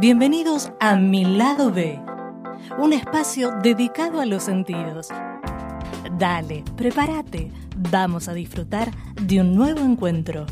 [0.00, 2.00] Bienvenidos a Mi Lado B,
[2.78, 5.08] un espacio dedicado a los sentidos.
[6.18, 7.50] Dale, prepárate,
[7.90, 8.90] vamos a disfrutar
[9.20, 10.46] de un nuevo encuentro.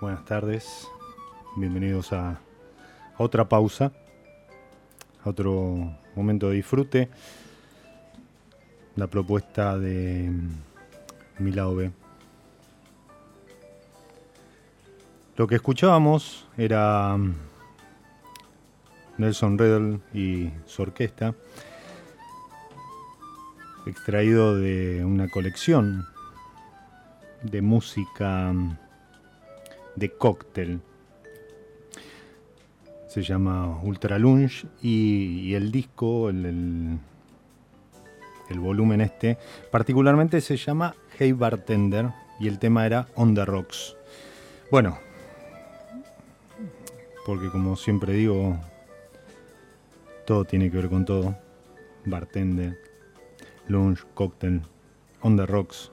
[0.00, 0.86] Buenas tardes.
[1.56, 2.38] Bienvenidos a,
[3.16, 3.90] otra pausa,
[5.24, 7.08] a otro momento de disfrute.
[8.94, 10.30] La propuesta de
[11.40, 11.90] mi lado B.
[15.36, 17.18] Lo que escuchábamos era
[19.16, 21.34] Nelson Riddle y su orquesta,
[23.86, 26.06] extraído de una colección
[27.42, 28.52] de música
[29.96, 30.80] de cóctel.
[33.08, 36.98] Se llama Ultra Lunge y, el disco, el,
[38.50, 39.38] el, volumen este,
[39.70, 43.96] particularmente se llama Hey Bartender y el tema era On the Rocks.
[44.70, 44.98] Bueno,
[47.24, 48.58] porque como siempre digo,
[50.26, 51.36] todo tiene que ver con todo.
[52.04, 52.78] Bartender,
[53.66, 54.62] lunge, cóctel,
[55.20, 55.90] on the rocks,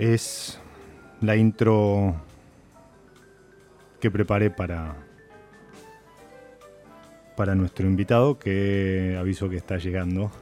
[0.00, 0.58] es
[1.20, 2.14] la intro
[4.00, 4.96] que preparé para,
[7.36, 10.32] para nuestro invitado, que aviso que está llegando.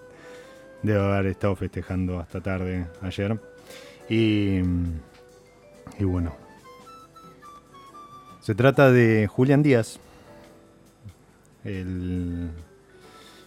[0.82, 3.40] Debe haber estado festejando hasta tarde ayer.
[4.10, 4.58] Y,
[5.98, 6.36] y bueno,
[8.42, 9.98] se trata de Julián Díaz,
[11.64, 12.50] el,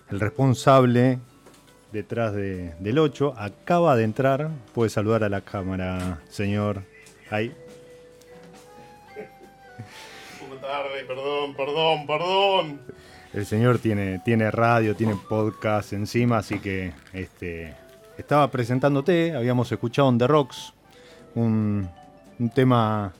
[0.10, 1.20] el responsable
[1.92, 3.34] detrás del 8.
[3.38, 4.50] Acaba de entrar.
[4.74, 6.84] Puede saludar a la cámara, señor.
[7.30, 7.54] Ahí.
[10.42, 12.82] Un poco tarde, perdón, perdón, perdón.
[13.34, 17.76] El señor tiene, tiene radio, tiene podcast encima, así que este,
[18.18, 19.36] estaba presentándote.
[19.36, 20.74] Habíamos escuchado On The Rocks,
[21.36, 21.90] un,
[22.40, 23.14] un tema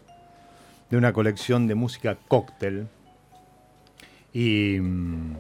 [0.90, 2.88] de una colección de música cóctel.
[4.34, 5.36] Y mm,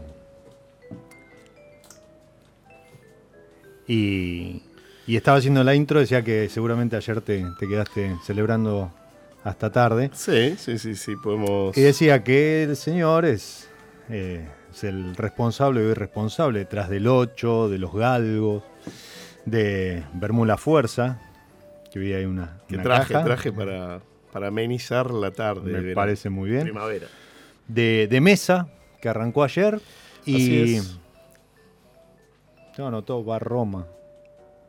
[3.88, 4.62] Y,
[5.08, 8.92] estaba haciendo la intro, decía que seguramente ayer te, quedaste celebrando
[9.44, 10.12] hasta tarde.
[10.14, 11.78] Sí, sí, sí, sí, podemos.
[11.78, 13.70] Y decía que el señor es,
[14.10, 18.64] eh, es el responsable o irresponsable detrás del 8, de los galgos,
[19.46, 21.22] de Bermuda Fuerza,
[21.92, 22.60] que vi ahí una.
[22.68, 24.02] Que traje, traje para,
[24.34, 25.82] para amenizar la tarde.
[25.82, 26.64] Me parece muy bien.
[26.64, 27.08] Primavera.
[27.70, 28.68] De, de Mesa,
[29.02, 29.80] que arrancó ayer.
[30.26, 30.82] Y.
[32.78, 33.88] No, no, todo va a Roma.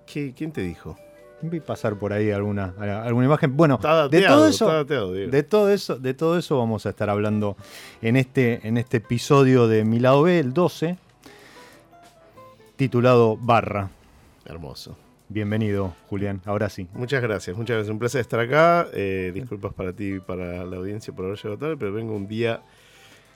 [0.07, 0.97] ¿Quién te dijo?
[1.43, 2.75] Vi pasar por ahí alguna,
[3.05, 3.55] alguna imagen.
[3.57, 3.79] Bueno,
[4.11, 7.57] de todo eso, de todo eso, de todo eso vamos a estar hablando
[8.01, 10.97] en este, en este episodio de Mi lado B, el 12,
[12.77, 13.91] titulado Barra.
[14.47, 14.97] Hermoso.
[15.29, 16.41] Bienvenido, Julián.
[16.47, 16.89] Ahora sí.
[16.95, 17.93] Muchas gracias, muchas gracias.
[17.93, 18.89] Un placer estar acá.
[18.95, 22.27] Eh, disculpas para ti y para la audiencia por haber llegado tarde, pero vengo un
[22.27, 22.63] día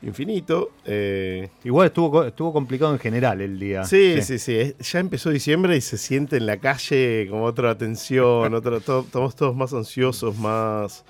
[0.02, 0.72] infinito.
[0.84, 3.84] Eh, Igual estuvo, estuvo complicado en general el día.
[3.84, 8.54] Sí, sí, sí, Ya empezó diciembre y se siente en la calle como otra tensión,
[8.76, 11.04] estamos todos más ansiosos, más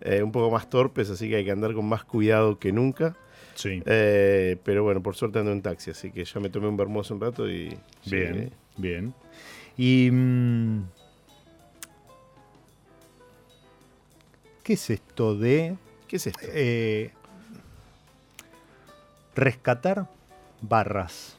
[0.00, 3.16] eh, un poco más torpes, así que hay que andar con más cuidado que nunca.
[3.54, 3.82] Sí.
[3.86, 7.14] Eh, pero bueno, por suerte ando en taxi, así que ya me tomé un vermoso
[7.14, 7.76] un rato y.
[8.04, 9.14] Bien, bien.
[9.78, 10.10] Y.
[10.10, 10.84] Mm,
[14.62, 15.76] ¿Qué es esto de.?
[16.06, 16.46] ¿Qué es esto?
[19.36, 20.08] Rescatar
[20.60, 21.36] barras.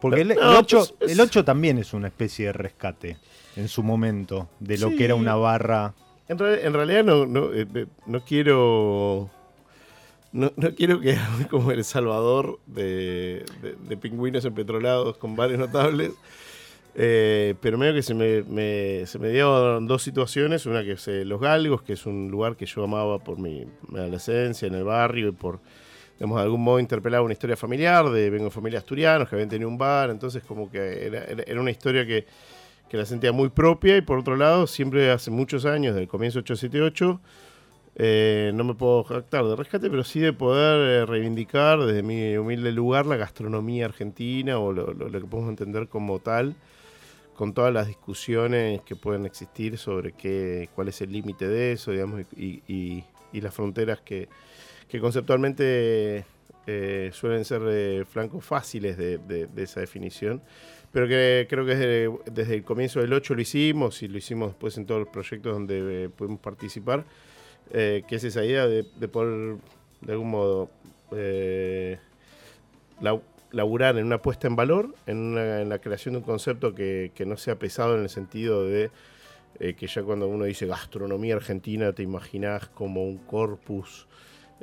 [0.00, 3.16] Porque el, 8, el, también es una especie de rescate
[3.56, 5.94] en su momento de lo que era una barra.
[6.28, 9.30] En, realidad no, no, eh, eh, no quiero.
[10.32, 11.16] No, quiero que
[11.50, 13.44] como El Salvador de,
[14.00, 16.12] pingüinos empetrolados con bares notables.
[16.98, 20.66] Eh, pero medio que se me, se me dieron dos situaciones.
[20.66, 24.68] Una que es Los Galgos, que es un lugar que yo amaba por mi adolescencia
[24.68, 25.60] en el barrio y por
[26.18, 29.48] digamos, de algún modo interpelaba una historia familiar, de vengo de familia asturianos que habían
[29.48, 32.26] tenido un bar, entonces como que era, una historia que,
[32.92, 37.20] la sentía muy propia y por otro lado, siempre hace muchos años, del comienzo 878,
[37.96, 42.38] eh, no me puedo jactar de rescate, pero sí de poder eh, reivindicar desde mi
[42.38, 46.56] humilde lugar la gastronomía argentina o lo, que podemos entender como tal,
[47.34, 51.90] con todas las discusiones que pueden existir sobre qué, cuál es el límite de eso,
[51.90, 54.30] digamos, y, y las fronteras que,
[54.88, 56.24] que conceptualmente
[56.68, 60.42] eh, suelen ser eh, flancos fáciles de, esa definición,
[60.90, 61.76] pero que creo que
[62.30, 65.52] desde, el comienzo del 8 lo hicimos y lo hicimos después en todos los proyectos
[65.52, 67.04] donde eh, pudimos participar,
[67.70, 69.56] que es esa idea de, poder,
[70.00, 70.70] de algún modo,
[73.52, 77.36] laburar en una puesta en valor, en, la creación de un concepto que, que, no
[77.36, 78.90] sea pesado en el sentido de
[79.58, 84.06] que ya cuando uno dice gastronomía argentina te imaginas como un corpus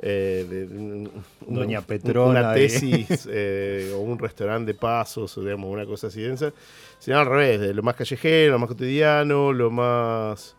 [0.00, 1.10] eh, de,
[1.46, 2.40] Doña Petrona.
[2.40, 6.52] Una tesis eh, o un restaurante de pasos, o digamos, una cosa así densa,
[6.98, 10.56] sino al revés, de lo más callejero, lo más cotidiano, lo más.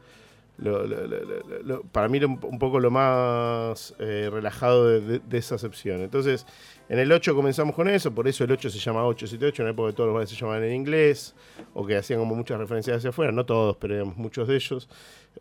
[1.92, 6.02] para mí, un poco lo más eh, relajado de, esa acepción.
[6.02, 6.46] Entonces,
[6.88, 9.72] en el 8 comenzamos con eso, por eso el 8 se llama 878, en la
[9.72, 11.36] época de todos los bares se llamaban en inglés,
[11.74, 14.90] o que hacían como muchas referencias hacia afuera, no todos, pero digamos, muchos de ellos.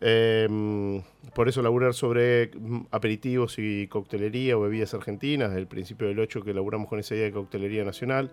[0.01, 1.01] Em,
[1.33, 6.19] por eso laburar sobre mm, aperitivos y coctelería o bebidas argentinas, desde el principio del
[6.19, 8.31] 8 que laburamos con esa idea de coctelería nacional.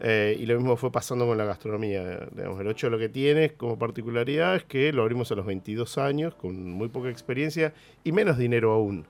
[0.00, 2.28] Eh, y lo mismo fue pasando con la gastronomía.
[2.32, 5.98] Digamos, el 8 lo que tiene como particularidad es que lo abrimos a los 22
[5.98, 9.06] años, con muy poca experiencia y menos dinero aún.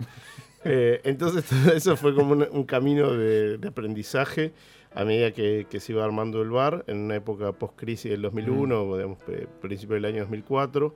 [0.65, 1.45] Eh, entonces
[1.75, 4.53] eso fue como un, camino de, aprendizaje
[4.95, 8.95] a medida que, se iba armando el bar, en una época post-crisis del 2001, mm.
[8.95, 9.19] digamos,
[9.61, 10.95] principio del año 2004.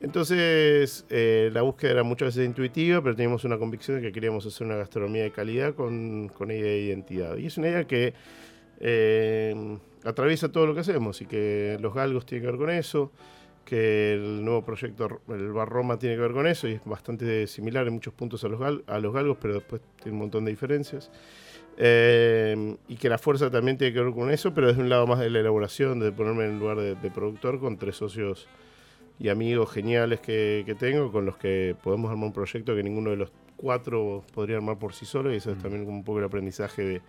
[0.00, 4.44] Entonces, eh, la búsqueda era muchas veces intuitiva, pero teníamos una convicción de que queríamos
[4.44, 7.36] hacer una gastronomía de calidad con, con idea de identidad.
[7.38, 8.12] Y es una idea que
[8.80, 13.10] eh, atraviesa todo lo que hacemos y que los galgos tienen que ver con eso,
[13.66, 17.46] que el nuevo proyecto, el Bar Roma, tiene que ver con eso y es bastante
[17.46, 20.52] similar en muchos puntos a los, a los galgos, pero después tiene un montón de
[20.52, 21.10] diferencias.
[21.76, 25.06] Eh, y que la fuerza también tiene que ver con eso, pero desde un lado
[25.06, 28.48] más de la elaboración, de ponerme en el lugar de, de productor con tres socios
[29.18, 33.16] y amigos geniales que, tengo con los que podemos armar un proyecto que ninguno de
[33.16, 35.62] los cuatro podría armar por sí solo y eso es mm.
[35.62, 37.02] también un poco el aprendizaje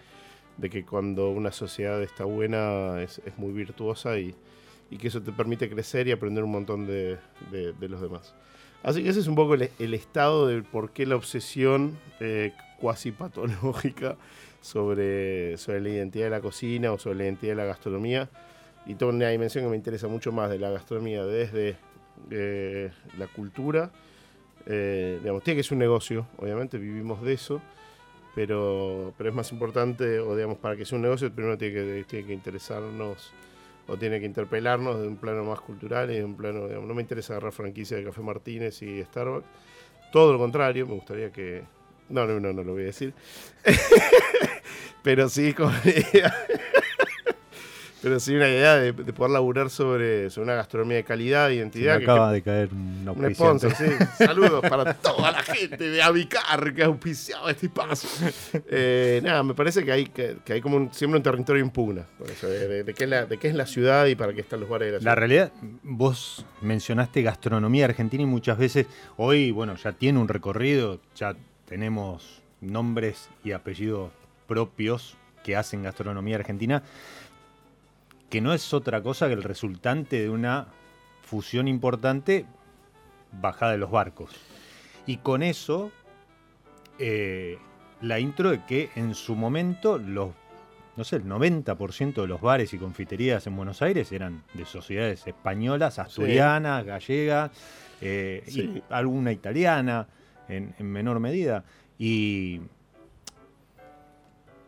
[0.58, 4.36] de, que cuando una sociedad está buena es, muy virtuosa y,
[4.96, 7.18] que eso te permite crecer y aprender un montón de,
[7.80, 8.34] los demás.
[8.84, 13.12] Así que ese es un poco el, estado de por qué la obsesión eh, cuasi
[13.12, 14.16] patológica
[14.62, 18.30] sobre, sobre la identidad de la cocina o sobre la identidad de la gastronomía.
[18.86, 21.76] Y toda una dimensión que me interesa mucho más de la gastronomía desde
[22.30, 23.92] eh, la cultura.
[24.66, 27.62] Eh, digamos, tiene que ser un negocio, obviamente, vivimos de eso,
[28.36, 32.06] pero, pero es más importante, o digamos, para que sea un negocio, primero tiene que,
[32.08, 33.32] tiene que interesarnos
[33.88, 36.94] o tiene que interpelarnos de un plano más cultural y de un plano, digamos, no
[36.94, 39.48] me interesa agarrar franquicia de Café Martínez y Starbucks,
[40.12, 41.64] todo lo contrario, me gustaría que...
[42.10, 43.14] No, no, no, no lo voy a decir.
[45.04, 45.72] pero sí, como
[48.02, 51.98] pero sí una idea de, poder laburar sobre, una gastronomía de calidad, identidad.
[51.98, 53.86] Me acaba de caer un sponsor, sí.
[54.18, 58.08] Saludos para toda la gente de Avicar que ha auspiciado este paso.
[58.70, 62.06] Eh, nada, me parece que hay, que, hay como siempre un territorio impugna.
[62.20, 64.88] de, qué es la, de qué es la ciudad y para qué están los bares
[64.88, 65.12] de la ciudad.
[65.12, 65.52] La realidad,
[65.84, 68.86] vos mencionaste gastronomía argentina y muchas veces
[69.16, 71.36] hoy, bueno, ya tiene un recorrido, ya
[71.68, 74.12] tenemos nombres y apellidos
[74.48, 76.84] propios que hacen gastronomía argentina
[78.30, 80.68] que no es otra cosa que el resultante de una
[81.22, 82.46] fusión importante
[83.32, 84.32] bajada de los barcos.
[85.06, 85.92] Y con eso,
[87.00, 87.58] eh,
[88.02, 90.32] la intro de que en su momento los,
[90.98, 95.26] no sé, el 90% de los bares y confiterías en Buenos Aires eran de sociedades
[95.26, 97.52] españolas, asturianas, gallegas,
[98.02, 100.08] eh, y alguna italiana
[100.50, 101.64] en, menor medida.
[101.98, 102.62] Y,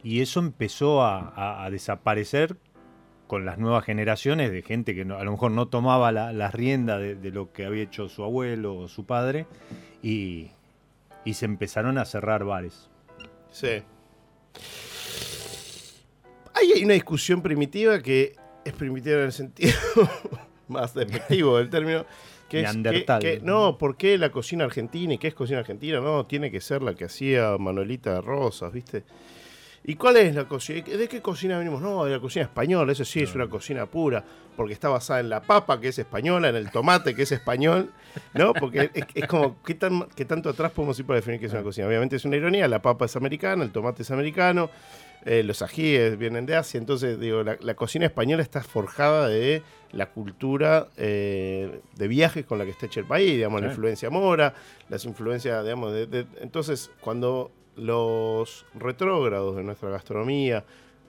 [0.02, 2.56] y eso empezó a desaparecer
[3.30, 7.30] con las nuevas generaciones de gente que a lo mejor no tomaba la, rienda de,
[7.30, 9.46] lo que había hecho su abuelo o su padre
[10.02, 10.50] y,
[11.32, 12.90] se empezaron a cerrar bares.
[13.52, 13.84] Sí.
[16.56, 19.78] hay una discusión primitiva que es primitiva en el sentido
[20.68, 22.08] más despectivo del término.
[22.50, 26.00] Que es no, ¿por qué la cocina argentina y qué es cocina argentina?
[26.00, 29.04] No, tiene que ser la que hacía Manuelita Rosas, ¿viste?
[29.84, 30.84] ¿Y cuál es la cocina?
[30.86, 31.82] ¿De qué cocina venimos?
[31.82, 34.24] No, de la cocina española, eso sí es una cocina pura,
[34.56, 37.92] porque está basada en la papa, que es española, en el tomate, que es español,
[38.34, 38.54] ¿no?
[38.54, 41.64] Porque es, como, ¿qué, tan, ¿qué, tanto atrás podemos ir para definir qué es una
[41.64, 41.88] cocina?
[41.88, 44.70] Obviamente es una ironía, la papa es americana, el tomate es americano,
[45.26, 50.08] eh, los ajíes vienen de Asia, entonces digo, la, cocina española está forjada de la
[50.08, 54.54] cultura eh, de viajes con la que está hecho el país, digamos, la influencia mora,
[54.88, 60.64] las influencias, digamos, de, entonces cuando los retrógrados de nuestra gastronomía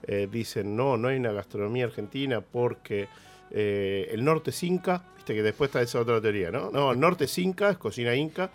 [0.07, 3.07] eh, dicen, no, no hay una gastronomía argentina porque
[3.51, 6.71] eh, el norte es inca, viste que después está esa otra teoría, ¿no?
[6.71, 8.49] No, el norte es inca, es cocina inca.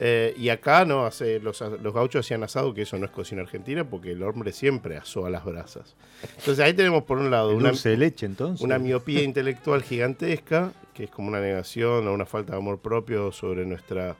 [0.00, 3.42] eh, y acá no hace los, los gauchos hacían asado, que eso no es cocina
[3.42, 5.94] argentina, porque el hombre siempre asó a las brasas.
[6.38, 8.64] Entonces ahí tenemos por un lado El una, dulce de leche, entonces.
[8.64, 13.32] una miopía intelectual gigantesca, que es como una negación o una falta de amor propio
[13.32, 14.16] sobre nuestra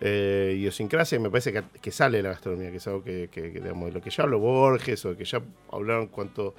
[0.00, 3.50] eh, idiosincrasia, y me parece que, que sale la gastronomía, que es algo que, que-
[3.50, 5.40] digamos, lo que ya habló Borges, o de que ya
[5.72, 6.54] hablaron cuánto,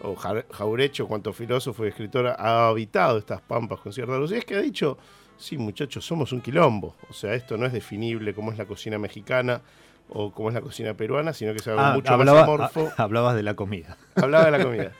[0.00, 4.54] o Ja- Jaurecho, cuánto filósofo y escritor ha habitado estas pampas con cierta lucidez, que
[4.56, 4.98] ha dicho,
[5.36, 8.98] sí muchachos, somos un quilombo, o sea, esto no es definible como es la cocina
[8.98, 9.60] mexicana,
[10.08, 12.92] o como es la cocina peruana, sino que es algo Ah, mucho hablaba- más amorfo.
[12.96, 13.96] hablabas de la comida.
[14.14, 14.92] Hablaba de la comida.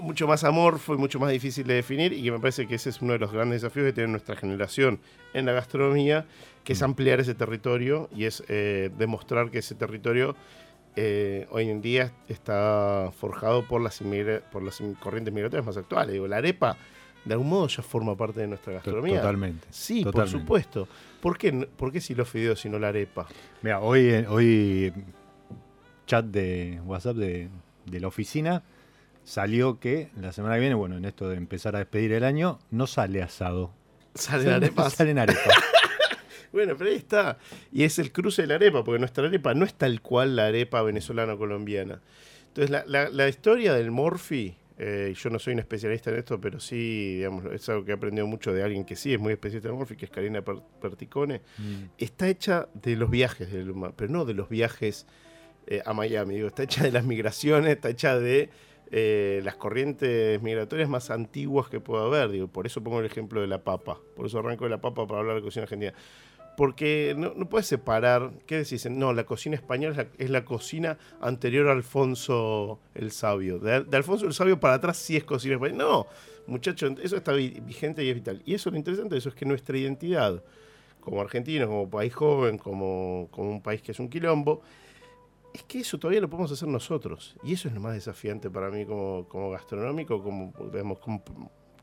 [0.00, 2.90] mucho más amorfo y mucho más difícil de definir y que me parece que ese
[2.90, 5.00] es uno de los grandes desafíos que tiene nuestra generación
[5.34, 6.26] en la gastronomía,
[6.64, 10.34] que es ampliar ese territorio y es eh, demostrar que ese territorio
[10.96, 14.02] eh, hoy en día está forjado por las,
[14.52, 16.12] por las corrientes migratorias más actuales.
[16.12, 16.76] Digo, la arepa
[17.24, 19.20] de algún modo ya forma parte de nuestra gastronomía.
[19.20, 19.66] Totalmente.
[19.70, 20.32] Sí, totalmente.
[20.32, 20.88] por supuesto.
[21.20, 23.26] ¿Por qué, ¿Por qué si los fideos y no la arepa?
[23.62, 24.92] Mira, hoy, eh, hoy
[26.06, 27.48] chat de WhatsApp de,
[27.86, 28.62] de la oficina
[29.24, 32.58] salió que la semana que viene, bueno, en esto de empezar a despedir el año,
[32.70, 33.70] no sale asado.
[34.14, 34.92] ¿Salen arepas?
[34.96, 35.44] Salen arepas.
[36.52, 37.38] Bueno, pero ahí está.
[37.72, 40.46] Y es el cruce de la arepa, porque nuestra arepa no es tal cual la
[40.46, 42.00] arepa venezolana o colombiana.
[42.46, 46.40] Entonces, la, la- la historia del Morphy, eh, yo no soy un especialista en esto,
[46.40, 49.32] pero sí, digamos, es algo que he aprendido mucho de alguien que sí es muy
[49.32, 51.84] especialista en Morphy, que es Karina Per- Perticone, Mm.
[51.98, 55.06] está hecha de los viajes del humano, pero no de los viajes
[55.66, 58.50] eh, a Miami, digo, está hecha de las migraciones, está hecha de
[58.90, 63.40] eh, las corrientes migratorias más antiguas que pueda haber, digo, por eso pongo el ejemplo
[63.40, 65.94] de la papa, por eso arranco de la papa para hablar de cocina argentina.
[66.56, 68.88] Porque no, no puedes separar, ¿qué decís?
[68.88, 73.58] No, la cocina española es la, es cocina anterior a Alfonso el Sabio.
[73.58, 75.82] De, Alfonso el Sabio para atrás sí es cocina española.
[75.84, 76.06] No,
[76.46, 78.42] muchachos, eso está vi- vigente y es vital.
[78.46, 80.44] Y eso lo interesante eso es que nuestra identidad,
[81.00, 84.62] como argentinos, como país joven, como, como un país que es un quilombo,
[85.52, 87.36] es que eso todavía lo podemos hacer nosotros.
[87.42, 91.22] Y eso es lo más desafiante para mí como, como gastronómico, como, digamos, como,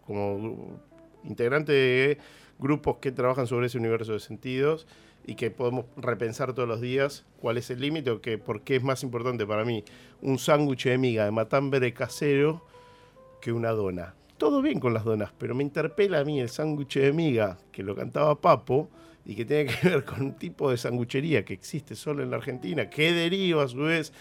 [0.06, 0.80] como
[1.24, 2.18] integrante de
[2.62, 4.88] grupos que trabajan sobre ese universo de sentidos
[5.26, 8.78] y que podemos repensar todos los días cuál es el límite o que, por qué
[8.78, 9.84] es más importante para mí
[10.22, 12.66] un sándwich de miga de matambre casero
[13.42, 14.14] que una dona.
[14.38, 17.84] Todo bien con las donas, pero me interpela a mí el sándwich de miga que
[17.84, 18.90] lo cantaba Papo
[19.26, 22.38] y que tiene que ver con un tipo de sanguchería que existe solo en la
[22.38, 24.14] Argentina, que deriva a su vez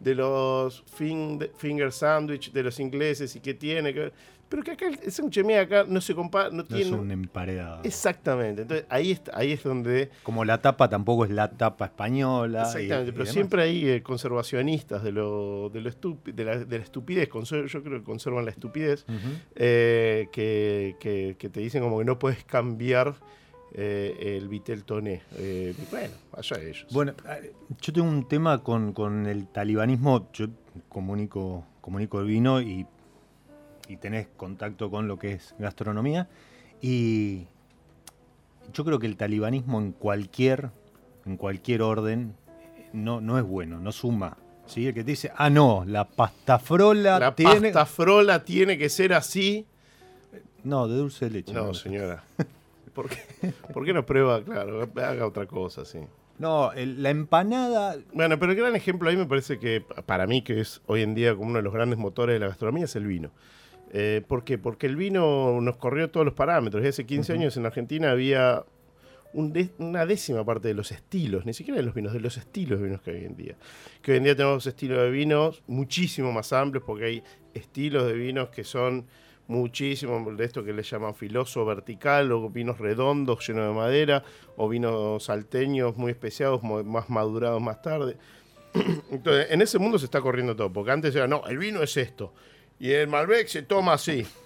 [0.00, 4.12] de los fin- finger sandwich de los ingleses y que tiene que ver.
[4.48, 6.82] Pero que acá el, sándwich de acá no se compara, no No tiene.
[6.82, 7.80] es un emparedado.
[7.82, 8.62] Exactamente.
[8.62, 10.08] Entonces ahí, está- ahí es donde.
[10.22, 12.62] Como la tapa tampoco es la tapa española.
[12.62, 16.78] Exactamente, y pero siempre hay eh, conservacionistas de, lo, de, lo estupi- de, la, de
[16.78, 17.28] la estupidez.
[17.32, 19.04] yo creo que conservan la estupidez.
[19.56, 23.14] Eh, que, que- que te dicen como que no puedes cambiar
[23.72, 25.22] eh, el Vitel Toné.
[25.36, 26.86] Eh, bueno, allá ellos.
[26.90, 30.28] Bueno, eh, yo tengo un tema con, con el talibanismo.
[30.32, 30.46] Yo
[30.88, 32.86] comunico, comunico el vino y,
[33.88, 36.28] y tenés contacto con lo que es gastronomía.
[36.80, 37.46] Y
[38.72, 40.70] yo creo que el talibanismo en cualquier,
[41.24, 42.34] en cualquier orden
[42.76, 44.36] eh, no, no es bueno, no suma.
[44.66, 44.86] ¿sí?
[44.86, 47.72] El que te dice, ah, no, la pastafrola la tiene.
[47.72, 49.66] pasta frola tiene que ser así.
[50.64, 51.52] No, de dulce de leche.
[51.52, 52.24] No, señora.
[52.96, 53.18] ¿Por qué,
[53.72, 54.42] ¿Por qué no prueba?
[54.42, 56.00] Claro, haga otra cosa, sí.
[56.38, 57.96] No, el- la empanada.
[58.12, 61.02] Bueno, pero el gran ejemplo ahí me parece que, pa- para mí, que es hoy
[61.02, 63.30] en día como uno de los grandes motores de la gastronomía, es el vino.
[63.92, 64.58] Eh, ¿Por qué?
[64.58, 66.84] Porque el vino nos corrió todos los parámetros.
[66.84, 68.64] Y hace 15 años en Argentina había
[69.32, 72.36] un de- una décima parte de los estilos, ni siquiera de los vinos, de los
[72.36, 73.56] estilos de vinos que hay hoy en día.
[74.02, 77.22] Que hoy en día tenemos estilos de vinos muchísimo más amplios, porque hay
[77.54, 79.06] estilos de vinos que son
[79.48, 84.24] muchísimo de esto que le llaman filoso vertical, o vinos redondos llenos de madera,
[84.56, 88.16] o vinos salteños muy especiados, más madurados más tarde.
[89.10, 91.96] Entonces, en ese mundo se está corriendo todo, porque antes era, no, el vino es
[91.96, 92.34] esto,
[92.78, 94.26] y el Malbec se toma así.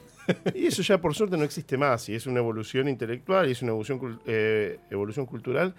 [0.55, 3.63] Y eso ya por suerte no existe más, y es una evolución intelectual, y es
[3.63, 5.75] una evolución, eh, evolución cultural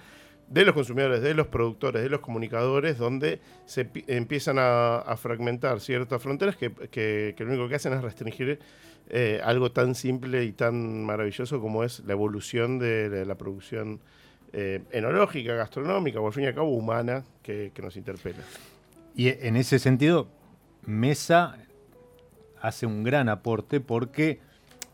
[0.52, 5.80] de los consumidores, de los productores, de los comunicadores, donde se pi- empiezan a, fragmentar
[5.80, 8.60] ciertas fronteras que, que- lo único que hacen es restringir
[9.10, 14.02] eh, algo tan simple y tan maravilloso como es la evolución de, de la producción
[14.54, 18.40] eh, enológica, gastronómica, o al fin y al cabo humana, que, que nos interpela.
[19.16, 20.28] Y en ese sentido,
[20.86, 21.58] Mesa
[22.62, 24.40] hace un gran aporte porque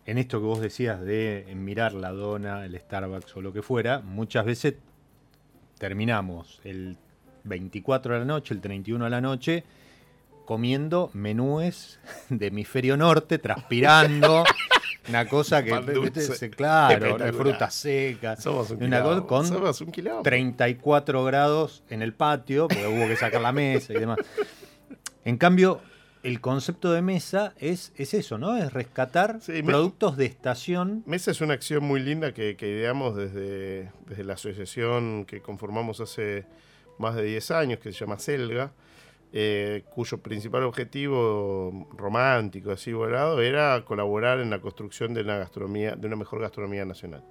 [0.06, 4.00] en esto que vos decías de mirar la dona, el Starbucks o lo que fuera,
[4.00, 4.76] muchas veces
[5.78, 6.98] terminamos el
[7.44, 9.64] 24 de la noche, el 31 de la noche,
[10.46, 14.44] comiendo menúes de hemisferio norte, transpirando,
[15.10, 16.50] una cosa que, dulce.
[16.50, 17.34] claro, Espectacular.
[17.34, 18.36] fruta seca.
[18.38, 20.24] Somos un una cosa quilombo, con somos un quilombo.
[20.24, 24.18] 34 grados en el patio, porque hubo que sacar la mesa y demás.
[25.26, 25.82] En cambio,
[26.28, 28.58] el concepto de mesa es, es eso, ¿no?
[28.58, 31.04] Es rescatar Sí, me- productos de estación.
[31.06, 36.00] Mesa es una acción muy linda que, que ideamos desde, desde la asociación que conformamos
[36.02, 36.46] hace
[37.00, 38.72] más de 10 años, que se llama Selga,
[39.34, 45.96] eh, cuyo principal objetivo romántico, así volado, era colaborar en la construcción de una gastronomía,
[45.96, 47.24] de una mejor gastronomía nacional.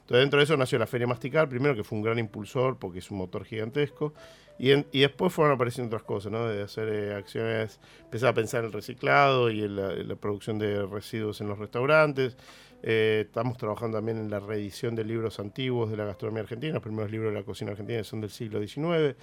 [0.00, 2.98] Entonces, dentro de eso nació la Feria Masticar, primero que fue un gran impulsor porque
[2.98, 4.12] es un motor gigantesco,
[4.58, 6.46] y, en- y después fueron apareciendo otras cosas, ¿no?
[6.48, 10.16] De hacer eh, acciones, empezar a pensar en el reciclado y en la, en la
[10.16, 12.36] producción de residuos en los restaurantes.
[12.82, 16.82] Eh, estamos trabajando también en la reedición de libros antiguos de la gastronomía argentina, los
[16.82, 19.16] primeros libros de la cocina argentina son del siglo XIX.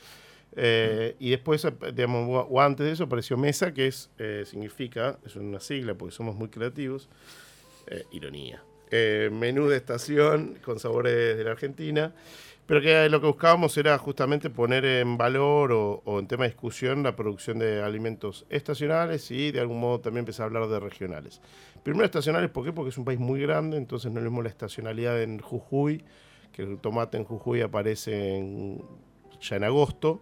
[0.54, 5.36] Eh, y después, digamos, o antes de eso apareció Mesa, que es, eh, significa, es
[5.38, 7.08] una sigla porque somos muy creativos,
[7.88, 8.64] eh, ironía.
[8.90, 12.14] Eh, menú de estación con sabores de la Argentina,
[12.72, 17.04] pero que lo que buscábamos era justamente poner en valor o, en tema de discusión
[17.04, 21.42] la producción de alimentos estacionales y de algún modo también empezar a hablar de regionales.
[21.84, 22.72] Primero estacionales, ¿por qué?
[22.72, 26.06] Porque es un país muy grande, entonces no es lo mismo la estacionalidad en Jujuy,
[26.54, 28.80] que el tomate en Jujuy aparece
[29.42, 30.22] ya en agosto,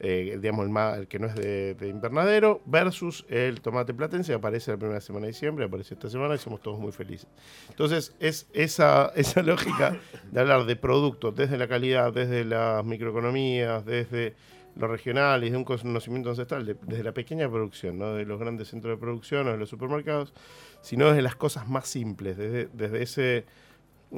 [0.00, 4.32] eh, digamos el, ma- el que no es de, de invernadero, versus el tomate platense
[4.34, 7.28] aparece la primera semana de diciembre, aparece esta semana y somos todos muy felices.
[7.68, 9.98] Entonces es esa, esa lógica
[10.30, 14.34] de hablar de productos desde la calidad, desde las microeconomías, desde
[14.76, 18.38] lo regional y de un conocimiento ancestral, de- desde la pequeña producción, no de los
[18.40, 20.32] grandes centros de producción o de los supermercados,
[20.80, 23.44] sino desde las cosas más simples, desde, desde ese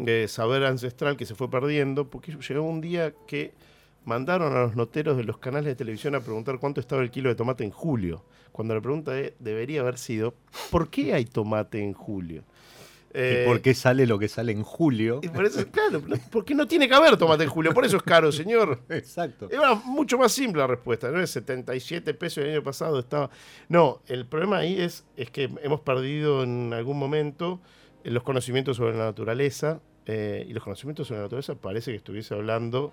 [0.06, 3.52] eh, saber ancestral que se fue perdiendo, porque llegó un día que
[4.04, 7.28] mandaron a los noteros de los canales de televisión a preguntar cuánto estaba el kilo
[7.28, 10.34] de tomate en julio, cuando la pregunta de- debería haber sido,
[10.70, 12.42] ¿por qué hay tomate en julio?
[13.14, 15.20] Eh, ¿Y por qué sale lo que sale en julio?
[15.22, 18.02] y por eso, claro, porque no tiene que haber tomate en julio, por eso es
[18.02, 18.80] caro, señor.
[18.88, 19.48] Exacto.
[19.50, 23.28] Era mucho más simple la respuesta, no es 77 pesos el año pasado estaba.
[23.68, 27.60] No, el problema ahí es, es que hemos perdido en algún momento
[28.02, 31.98] eh, los conocimientos sobre la naturaleza, eh, y los conocimientos sobre la naturaleza parece que
[31.98, 32.92] estuviese hablando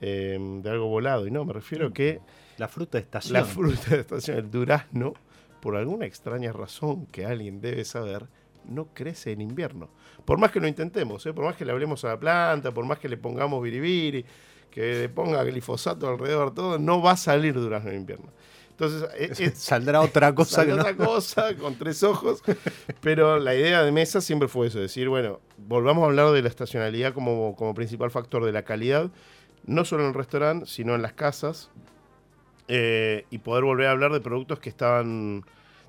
[0.00, 2.20] eh, de algo volado, y no, me refiero a que
[2.58, 3.34] La fruta de estación.
[3.34, 5.14] la fruta de estación, el durazno,
[5.60, 8.26] por alguna extraña razón que alguien debe saber,
[8.64, 9.90] no crece en invierno.
[10.24, 11.32] Por más que lo intentemos, ¿eh?
[11.32, 14.24] por más que le hablemos a la planta, por más que le pongamos biribiri,
[14.70, 18.28] que le ponga glifosato alrededor, todo, no va a salir durazno en invierno.
[18.70, 20.74] Entonces, e- es, Saldrá otra cosa no.
[20.76, 22.42] otra cosa con tres ojos,
[23.00, 26.48] pero la idea de mesa siempre fue eso, decir, bueno, volvamos a hablar de la
[26.48, 29.10] estacionalidad como, como principal factor de la calidad,
[29.66, 31.70] no solo en el restaurante, sino en las casas,
[32.68, 35.44] eh, y poder volver a hablar de productos que estaban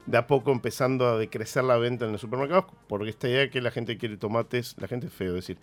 [0.06, 3.50] de a poco empezando a decrecer la venta en los supermercados, porque esta idea de
[3.50, 5.58] que la gente quiere tomates, la gente es feo decir,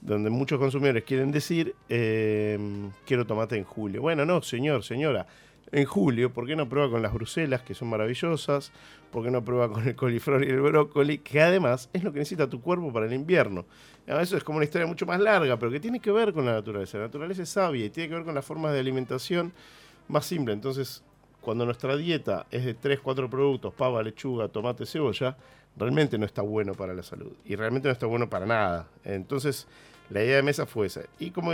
[0.00, 2.58] donde muchos consumidores quieren decir, eh,
[3.06, 4.02] quiero tomate en julio.
[4.02, 5.26] Bueno, no, señor, señora,
[5.72, 8.72] en julio, ¿por qué no prueba con las bruselas, que son maravillosas?
[9.10, 12.18] ¿Por qué no prueba con el coliflor y el brócoli, que además es lo que
[12.18, 13.64] necesita tu cuerpo para el invierno?
[14.06, 16.44] Ah, Eso es como una historia mucho más larga, pero que tiene que ver con
[16.44, 16.98] la naturaleza.
[16.98, 19.52] La naturaleza es sabia y tiene que ver con las formas de alimentación
[20.08, 20.52] más simple.
[20.52, 21.02] Entonces,
[21.40, 25.36] cuando nuestra dieta es de 3, 4 productos, pava, lechuga, tomate, cebolla,
[25.76, 27.32] realmente no está bueno para la salud.
[27.44, 28.88] Y realmente no está bueno para nada.
[29.04, 29.66] Entonces,
[30.10, 31.02] la idea de mesa fue esa.
[31.18, 31.52] Y como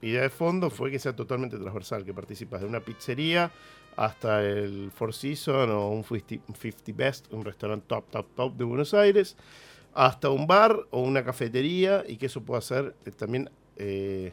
[0.00, 3.50] idea de fondo fue que sea totalmente transversal, que participas de una pizzería
[3.96, 8.64] hasta el Four Seasons o un 50, 50 Best, un restaurante top, top, top de
[8.64, 9.36] Buenos Aires,
[9.94, 14.32] hasta un bar o una cafetería y que eso pueda ser eh, también eh,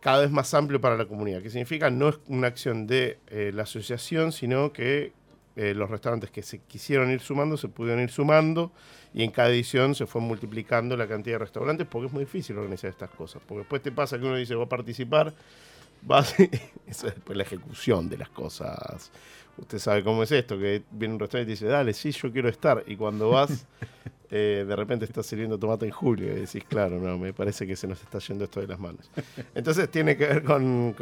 [0.00, 1.42] cada vez más amplio para la comunidad.
[1.42, 1.90] ¿Qué significa?
[1.90, 5.12] No es una acción de eh, la asociación, sino que
[5.54, 8.72] los restaurantes que se quisieron ir sumando se pudieron ir sumando
[9.12, 12.56] y en cada edición se fue multiplicando la cantidad de restaurantes porque es muy difícil
[12.56, 13.42] organizar estas cosas.
[13.46, 15.34] Porque después te pasa que uno dice, voy a participar,
[16.02, 16.34] vas
[16.86, 19.10] eso es después la ejecución de las cosas.
[19.58, 22.48] Usted sabe cómo es esto, que viene un restaurante y dice, dale, sí, yo quiero
[22.48, 22.82] estar.
[22.86, 23.66] Y cuando vas,
[24.34, 27.76] eh, de repente estás sirviendo tomate en julio y decís, claro, no, me parece que
[27.76, 29.10] se nos está yendo esto de las manos.
[29.54, 30.94] Entonces tiene que ver con,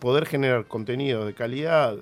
[0.00, 1.96] poder generar contenido de calidad,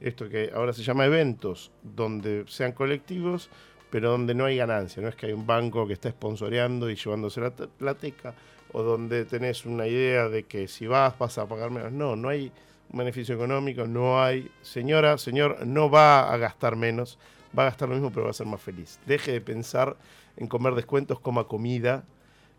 [0.00, 3.50] esto que ahora se llama eventos, donde sean colectivos,
[3.90, 5.02] pero donde no hay ganancia.
[5.02, 8.32] No es que hay un banco que está sponsoreando y llevándose la t- plateca,
[8.72, 11.90] o donde tenés una idea de que si vas vas a pagar menos.
[11.90, 12.52] No, no hay
[12.92, 14.48] un beneficio económico, no hay.
[14.62, 17.18] Señora, señor, no va a gastar menos,
[17.56, 18.98] va a gastar lo mismo, pero va a ser más feliz.
[19.06, 19.96] Deje de pensar
[20.36, 22.04] en comer descuentos, coma comida.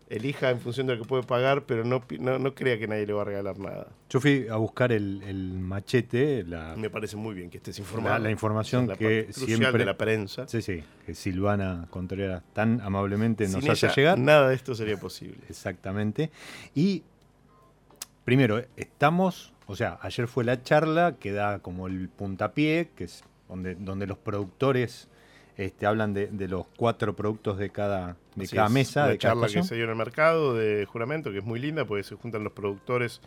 [0.08, 3.14] elija en función de lo que puede pagar, pero no, no, crea que nadie le
[3.14, 3.88] va a regalar nada.
[4.10, 6.44] Yo fui a buscar el, machete.
[6.44, 8.18] La, Me parece muy bien que estés informado.
[8.18, 9.78] La, información que siempre.
[9.78, 10.46] de la prensa.
[10.48, 14.18] Sí, sí, que Silvana Contreras tan amablemente nos hace llegar.
[14.18, 15.38] Nada de esto sería posible.
[15.48, 16.30] Exactamente.
[16.74, 17.04] Y
[18.24, 19.54] primero, estamos.
[19.66, 24.06] O sea, ayer fue la charla que da como el puntapié, que es donde, donde
[24.06, 25.08] los productores
[25.56, 29.06] este, hablan de, los cuatro productos de cada, de cada mesa.
[29.06, 32.02] de charla que se dio en el mercado de juramento, que es muy linda, porque
[32.02, 33.20] se juntan los productores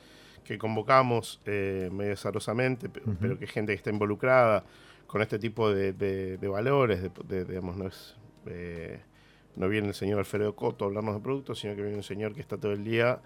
[0.43, 4.63] que convocamos eh, medio azarosamente, pero que gente que está involucrada
[5.05, 8.15] con este tipo de, valores, digamos, no es...
[8.47, 8.99] Eh,
[9.55, 12.33] no viene el señor Alfredo Coto a hablarnos de productos, sino que viene un señor
[12.33, 13.21] que está todo el día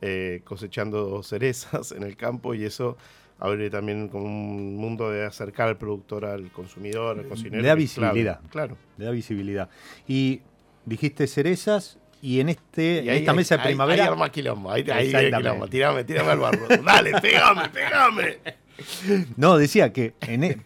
[0.00, 2.96] eh, cosechando cerezas en el campo y eso
[3.38, 7.62] abre también como un mundo de acercar al productor al consumidor, al cocinero.
[7.62, 8.40] Le da visibilidad.
[8.50, 8.76] Claro.
[8.96, 9.68] Le da visibilidad.
[10.06, 10.40] Y
[10.84, 14.04] dijiste cerezas y en este esta mesa de primavera.
[14.04, 15.68] Ahí arma quilombo, ahí, ahí quilombo.
[15.68, 16.66] Tirame, tirame al barro.
[16.84, 18.38] Dale, pegame, pegame.
[19.36, 20.60] No, decía que en e,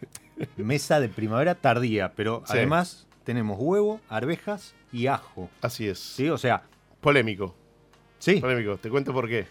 [0.59, 5.49] mesa de primavera tardía, pero además tenemos huevo, arvejas y ajo.
[5.63, 5.99] Así es.
[5.99, 6.63] Sí, o sea.
[7.01, 7.55] Polémico.
[8.19, 8.37] Sí.
[8.41, 8.77] Polémico.
[8.77, 9.47] Te cuento por qué.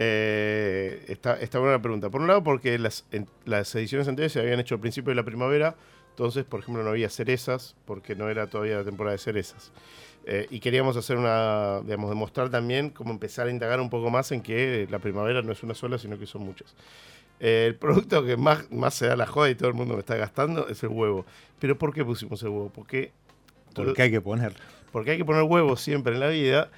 [0.00, 2.08] Eh, esta, esta buena pregunta.
[2.08, 3.04] Por un lado, porque las,
[3.44, 5.74] las ediciones anteriores se habían hecho al principio de la primavera,
[6.10, 9.72] entonces, por ejemplo, no había cerezas, porque no era todavía la temporada de cerezas.
[10.24, 14.30] Eh, y queríamos hacer una, digamos, demostrar también cómo empezar a indagar un poco más
[14.30, 16.74] en que la primavera no es una sola, sino que son muchas.
[17.40, 20.00] Eh, el producto que más, más se da la joda y todo el mundo me
[20.00, 21.24] está gastando es el huevo.
[21.58, 22.70] ¿Pero por qué pusimos el huevo?
[22.72, 23.10] Porque,
[23.74, 24.54] porque hay que poner.
[24.92, 26.70] Porque hay que poner huevo siempre en la vida.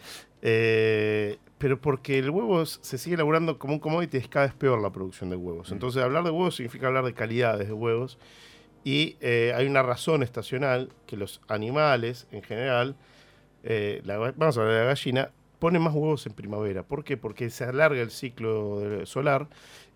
[0.43, 4.81] Eh, pero porque el huevo se sigue elaborando como un commodity, es cada vez peor
[4.81, 5.69] la producción de huevos.
[5.69, 5.75] Mm.
[5.75, 8.17] Entonces, hablar de huevos significa hablar de calidades de huevos.
[8.83, 12.97] Y eh, hay una razón estacional que los animales, en general,
[13.63, 16.83] eh, vamos a hablar de la gallina, ponen más huevos en primavera.
[16.83, 17.19] ¿Por qué?
[17.19, 19.47] Porque se alarga el ciclo solar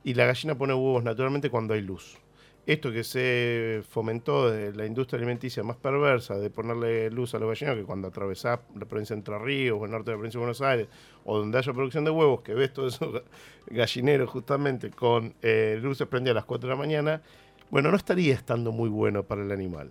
[0.05, 2.19] y la gallina pone huevos naturalmente cuando hay luz
[2.67, 7.49] esto que se fomentó de la industria alimenticia más perversa, de ponerle luz a los
[7.49, 10.39] gallinos, que cuando atravesás la provincia de Entre Ríos o el norte de la provincia
[10.39, 10.89] de Buenos Aires,
[11.25, 13.23] o donde haya producción de huevos, que ves todos esos
[13.67, 17.23] gallineros justamente con eh, luces prendidas a las 4 de la mañana,
[17.71, 19.91] bueno, no estaría estando muy bueno para el animal.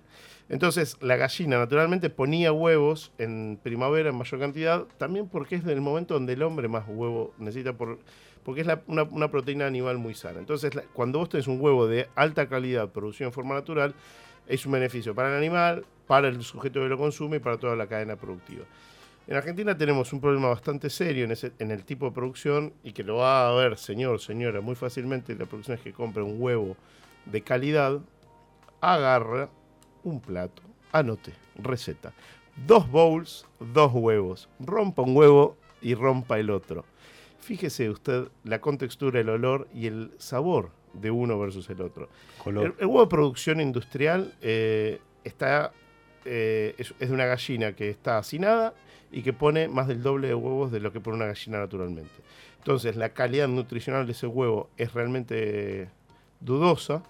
[0.49, 5.81] Entonces, la gallina naturalmente ponía huevos en primavera en mayor cantidad, también porque es el
[5.81, 7.99] momento donde el hombre más huevo necesita por
[8.43, 10.39] porque es una, proteína animal muy sana.
[10.39, 13.93] Entonces, cuando vos tenés un huevo de alta calidad producido en forma natural,
[14.47, 17.75] es un beneficio para el animal, para el sujeto que lo consume y para toda
[17.75, 18.65] la cadena productiva.
[19.25, 21.25] En Argentina tenemos un problema bastante serio
[21.59, 25.33] en, el tipo de producción y que lo va a ver, señor, señora, muy fácilmente.
[25.35, 26.75] La producción es que compra un huevo
[27.25, 28.01] de calidad,
[28.81, 29.49] agarra
[30.03, 32.11] un plato, anote, receta.
[32.67, 34.49] Dos bowls, dos huevos.
[34.59, 36.83] Rompa un huevo y rompa el otro.
[37.43, 42.07] Fíjese usted la contextura, el olor y el sabor de uno versus el otro.
[42.45, 45.73] El, huevo de producción industrial eh, está,
[46.23, 48.73] eh, es, de una gallina que está hacinada
[49.11, 52.13] y que pone más del doble de huevos de lo que pone una gallina naturalmente.
[52.59, 55.89] Entonces, la calidad nutricional de ese huevo es realmente
[56.39, 57.03] dudosa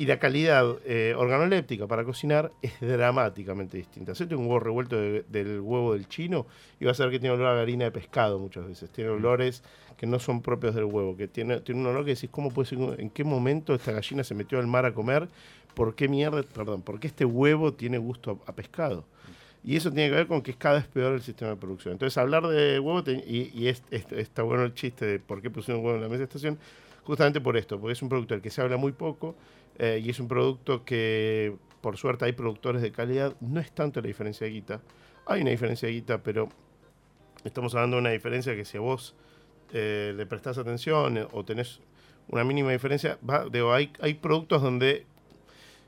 [0.00, 4.14] y la calidad eh, organoléptica para cocinar es dramáticamente distinta.
[4.14, 6.46] Si tengo un huevo revuelto del huevo del chino
[6.80, 8.88] y vas a ver que tiene olor a harina de pescado muchas veces.
[8.88, 9.16] Tiene mm.
[9.16, 9.62] olores
[9.98, 12.70] que no son propios del huevo, que tiene, tiene un olor que decís, ¿cómo puede
[12.70, 12.78] ser?
[12.98, 15.28] ¿En qué momento esta gallina se metió al mar a comer?
[15.74, 16.42] ¿Por qué mierda?
[16.44, 19.04] Perdón, ¿por qué este huevo tiene gusto a, pescado?
[19.62, 21.92] Y eso tiene que ver con que es cada vez peor el sistema de producción.
[21.92, 26.02] Entonces, hablar de huevo, y, está bueno el chiste de por qué pusieron huevo en
[26.04, 26.58] la mesa de estación,
[27.04, 29.34] justamente por esto, porque es un producto del que se habla muy poco,
[29.82, 33.34] eh, y es un producto que, por suerte, hay productores de calidad.
[33.40, 34.82] No es tanto la diferencia de guita.
[35.24, 36.50] Hay una diferencia de guita, pero
[37.44, 39.14] estamos hablando de una diferencia que si a vos
[39.72, 41.80] eh, le prestás atención eh, o tenés
[42.28, 43.18] una mínima diferencia,
[43.72, 45.06] hay, hay productos donde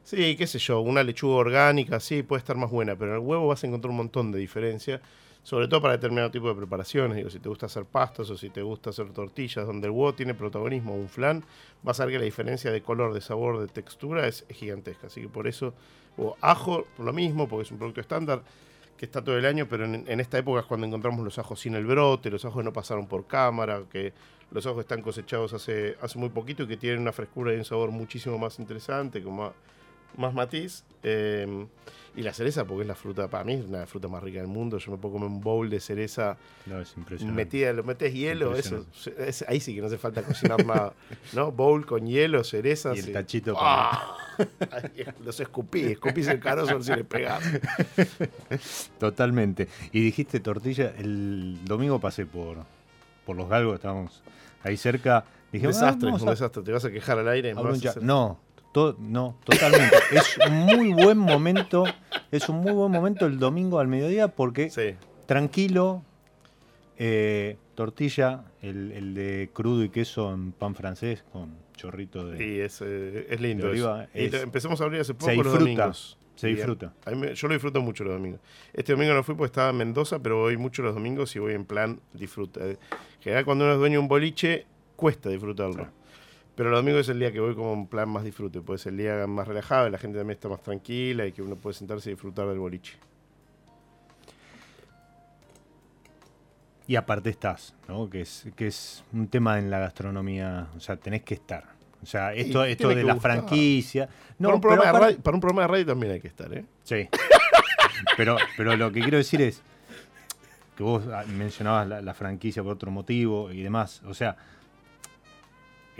[0.05, 3.24] Sí, qué sé yo, una lechuga orgánica, sí, puede estar más buena, pero en el
[3.24, 5.00] huevo vas a encontrar un montón de diferencia
[5.42, 7.16] sobre todo para determinado tipo de preparaciones.
[7.16, 10.14] Digo, si te gusta hacer pastas o si te gusta hacer tortillas, donde el huevo
[10.14, 11.44] tiene protagonismo, un flan,
[11.83, 15.09] vas a ver que la diferencia de color, de sabor, de textura es, gigantesca.
[15.09, 15.74] Así que por eso,
[16.16, 18.42] o ajo, lo mismo, porque es un producto estándar
[18.96, 21.74] que está todo el año, pero en, esta época es cuando encontramos los ajos sin
[21.74, 24.12] el brote, los ajos no pasaron por cámara, que
[24.52, 27.64] los ajos están cosechados hace, hace muy poquito y que tienen una frescura y un
[27.64, 29.55] sabor muchísimo más interesante, como
[30.16, 30.85] más matiz.
[31.03, 31.66] eh,
[32.14, 34.46] y la cereza, porque es la fruta, para mí es una fruta más rica del
[34.46, 34.77] mundo.
[34.77, 37.35] Yo me puedo comer un bowl de cereza No, es impresionante.
[37.42, 38.85] metida, lo metes hielo, eso,
[39.16, 40.92] es- ahí sí que no hace falta cocinar nada.
[41.33, 41.51] ¿No?
[41.53, 42.98] Bowl con hielo, cerezas.
[42.98, 44.14] Y el tachito ¡Ah!
[44.70, 47.42] Ay, Los escupí, escupís el carozo si le pegás.
[48.98, 49.68] Totalmente.
[49.92, 52.59] Y dijiste tortilla, el domingo pasé por,
[53.27, 54.22] por los galgos, estábamos
[54.62, 55.25] ahí cerca.
[55.53, 56.62] Dije, "Ah, desastre, vamos un a- desastre.
[56.62, 57.55] Te vas a quejar al aire.
[57.55, 58.38] vas a hacer- No,
[58.73, 59.97] to- no, totalmente.
[60.13, 61.85] es un muy buen momento,
[62.31, 64.95] es un muy buen momento el domingo al mediodía porque Sí,
[65.27, 66.03] tranquilo,
[66.99, 72.47] eh, tortilla, el, el de crudo y queso en pan francés con chorrito de...
[72.47, 73.69] y es, eh, es lindo.
[73.69, 76.19] oliva, es- empezamos a abrir hace poco se los domingos.
[76.37, 76.93] se disfruta.
[77.07, 78.41] a mí me- yo lo disfruto mucho los domingos.
[78.73, 81.55] Este domingo no fui porque estaba en Mendoza, pero voy mucho los domingos y voy
[81.55, 82.61] en plan disfruta.
[82.65, 82.79] En
[83.21, 85.89] general, cuando uno es dueño de un boliche, cuesta disfrutarlo.
[86.55, 88.88] Pero los domingos es el día que voy como en plan más disfrute, pues es
[88.88, 91.75] el día más relajado, y la gente también está más tranquila y que uno puede
[91.75, 92.99] sentarse y disfrutar del boliche.
[96.87, 98.11] Y aparte estás, ¿no?
[98.11, 101.65] Que es, que es un tema en la gastronomía, o sea, tenés que estar.
[102.03, 103.33] O sea, esto, esto de la gustar.
[103.33, 104.09] franquicia.
[104.38, 106.53] No, para, un programa de radio, para un programa de radio también hay que estar,
[106.53, 106.65] ¿eh?
[106.83, 107.09] Sí.
[108.17, 109.62] pero, pero lo que quiero decir es
[110.77, 114.03] que vos ah, mencionabas la, la franquicia por otro motivo y demás.
[114.05, 114.37] O sea,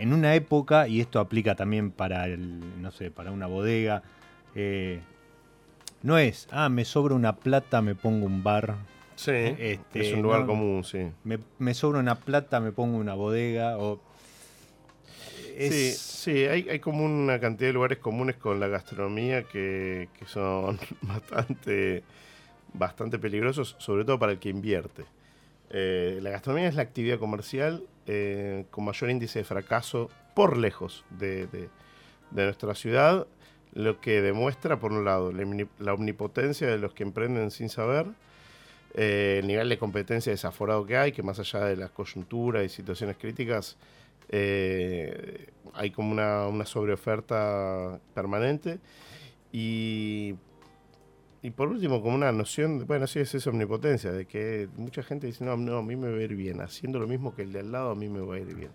[0.03, 4.03] en una época, y esto aplica también para el, no sé, para una bodega,
[4.57, 5.01] eh,
[6.03, 8.75] no es, ah, me sobra una plata, me pongo un bar.
[9.15, 11.07] Sí, Este, es un lugar no- común, sí.
[11.23, 13.79] Me, me sobra una plata, me pongo una bodega.
[13.79, 14.01] O,
[15.57, 20.09] es- Sí, sí hay, hay como una cantidad de lugares comunes con la gastronomía que,
[20.19, 22.03] que son bastante,
[22.75, 25.05] bastante peligrosos, sobre todo para el que invierte.
[25.71, 31.05] Eh, la gastronomía es la actividad comercial eh, con mayor índice de fracaso por lejos
[31.11, 31.69] de, de-
[32.31, 33.27] de nuestra ciudad,
[33.75, 37.69] lo que demuestra, por un lado, la, omni- la omnipotencia de los que emprenden sin
[37.69, 38.07] saber,
[38.95, 42.69] eh, el nivel de competencia desaforado que hay, que más allá de las coyunturas y
[42.69, 43.77] situaciones críticas,
[44.31, 48.79] eh, hay como una, una sobreoferta permanente.
[49.53, 50.35] Y,
[51.42, 55.02] y por último, como una noción, de- bueno, sí es esa omnipotencia, de que mucha
[55.02, 57.42] gente dice, no, no, a mí me va a ir bien, haciendo lo mismo que
[57.42, 58.70] el de al lado, a mí me va a ir bien.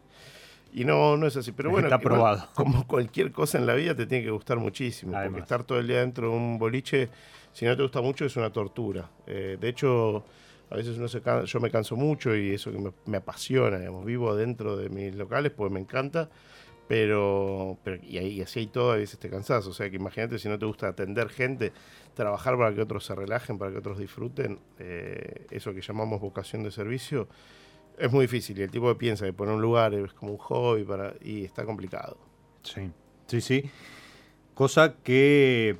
[0.73, 2.49] Y no, no es así, pero bueno, Está igual, probado.
[2.55, 5.87] como cualquier cosa en la vida te tiene que gustar muchísimo, porque estar todo el
[5.87, 7.09] día dentro de un boliche,
[7.53, 9.09] si no te gusta mucho, es una tortura.
[9.25, 10.25] Eh, de hecho,
[10.69, 13.79] a veces uno se can- yo me canso mucho y eso que me, me apasiona,
[13.79, 16.29] digamos, vivo dentro de mis locales porque me encanta,
[16.87, 20.47] pero, y, y así hay todo, a veces te cansás, o sea que imagínate si
[20.47, 21.73] no te gusta atender gente,
[22.13, 26.63] trabajar para que otros se relajen, para que otros disfruten, eh, eso que llamamos vocación
[26.63, 27.27] de servicio,
[27.97, 30.37] es muy difícil y el tipo que piensa que poner un lugar es como un
[30.37, 32.17] hobby para, y está complicado.
[32.63, 32.89] Sí,
[33.27, 33.69] sí, sí.
[34.53, 35.77] Cosa que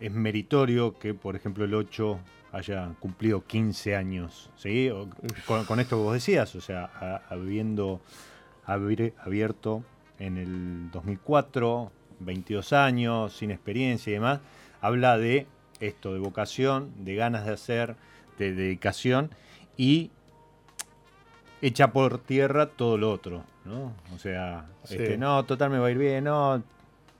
[0.00, 2.18] es meritorio que, por ejemplo, el 8
[2.52, 4.90] haya cumplido 15 años, ¿sí?
[5.46, 8.00] Con, esto que vos decías, o sea, a- habiendo
[8.64, 9.84] abierto
[10.18, 14.40] en el 2004, 22 años, sin experiencia y demás,
[14.80, 15.46] habla de
[15.80, 17.96] esto, de vocación, de ganas de hacer,
[18.38, 19.30] de dedicación
[19.76, 20.10] y
[21.62, 23.92] echa por tierra todo lo otro, ¿no?
[24.14, 24.94] O sea, Sí.
[24.96, 26.62] este, no, total me va a ir bien, no,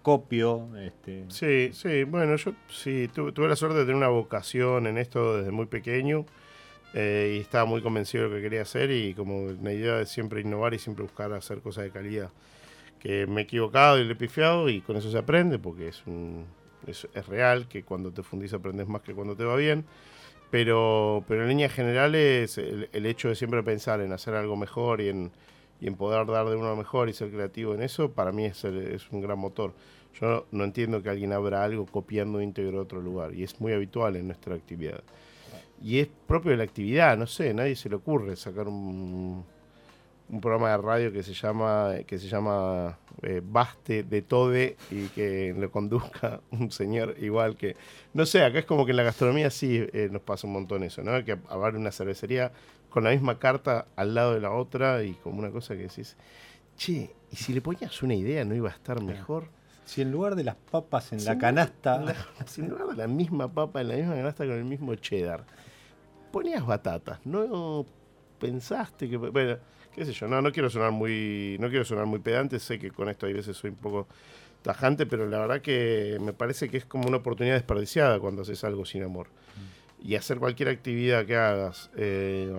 [0.02, 4.86] copio, este, Sí, sí, bueno, yo sí tu- tuve la suerte de tener una vocación
[4.86, 6.24] en esto desde muy pequeño
[6.94, 10.06] eh, y estaba muy convencido de lo que quería hacer y como una idea de
[10.06, 12.30] siempre innovar y siempre buscar hacer cosas de calidad.
[12.98, 16.02] Que me he equivocado y le he pifiado y con eso se aprende porque es,
[16.06, 16.46] un,
[16.86, 19.84] es, es real que cuando te fundís aprendes más que cuando te va bien.
[20.50, 25.00] Pero, pero en líneas generales el, el hecho de siempre pensar en hacer algo mejor
[25.02, 25.30] y en,
[25.80, 28.64] y en poder dar de uno mejor y ser creativo en eso, para mí es,
[28.64, 29.74] el- es un gran motor.
[30.20, 33.60] Yo no, no entiendo que alguien abra algo copiando íntegro de otro lugar y es
[33.60, 35.02] muy habitual en nuestra actividad.
[35.82, 39.44] Y es propio de la actividad, no sé, nadie se le ocurre sacar un,
[40.30, 45.06] un programa de radio que se llama que se llama eh, Baste de Tode y
[45.08, 47.76] que lo conduzca un señor igual que
[48.14, 50.82] no sé, acá es como que en la gastronomía sí eh, nos pasa un montón
[50.82, 51.24] eso, ¿no?
[51.24, 52.52] Que haber una cervecería
[52.90, 56.16] con la misma carta al lado de la otra y como una cosa que decís,
[56.76, 59.48] che, y si le ponías una idea no iba a estar mejor.
[59.84, 62.14] si en lugar de las papas en Si la canasta, la-
[62.46, 65.44] si en lugar de la misma papa en la misma canasta con el mismo cheddar,
[66.32, 67.84] ponías batatas, no
[68.38, 69.16] pensaste que.
[69.16, 69.56] Bueno,
[69.94, 71.56] qué sé yo, no, no quiero sonar muy.
[71.60, 74.06] No quiero sonar muy pedante, sé que con esto hay veces soy un poco
[74.62, 78.62] tajante, pero la verdad que me parece que es como una oportunidad desperdiciada cuando haces
[78.64, 79.28] algo sin amor.
[80.02, 82.54] Y hacer cualquier actividad que hagas eh,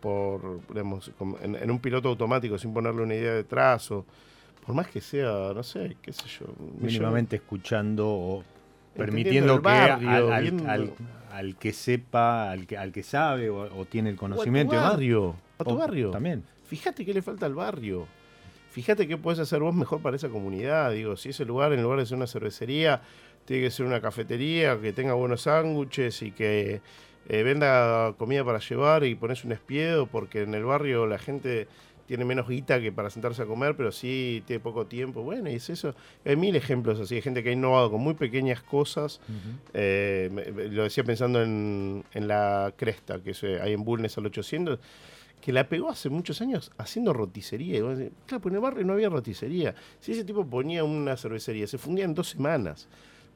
[0.00, 4.04] por, digamos, en un piloto automático sin ponerle una idea detrás o
[4.68, 6.46] por más que sea, no sé, qué sé yo.
[6.78, 8.44] Mínimamente escuchando o
[8.98, 9.68] permitiendo que
[11.30, 14.76] al, que sepa, al que, al que sabe o, tiene el conocimiento.
[14.76, 15.36] a tu barrio.
[15.58, 16.10] A tu barrio.
[16.10, 16.42] También.
[16.66, 18.06] Fíjate qué le falta al barrio.
[18.72, 20.92] Fíjate qué puedes hacer vos mejor para esa comunidad.
[20.92, 23.00] Digo, si ese lugar, en lugar de ser una cervecería,
[23.44, 26.80] tiene que ser una cafetería que tenga buenos sándwiches y que
[27.28, 31.68] eh, venda comida para llevar y pones un espiedo, porque en el barrio la gente
[32.08, 35.22] tiene menos guita que para sentarse a comer, pero sí tiene poco tiempo.
[35.22, 35.94] Bueno, y es eso.
[36.24, 39.20] Hay mil ejemplos así, de gente que ha innovado con muy pequeñas cosas.
[39.74, 44.78] Eh, lo decía pensando en, la Cresta, que es, hay en Bulnes al 800,
[45.42, 47.80] que la pegó hace muchos años haciendo roticería.
[48.26, 49.74] claro, pues en el barrio no había roticería.
[50.00, 52.88] Si ese tipo ponía una cervecería, se fundía en dos semanas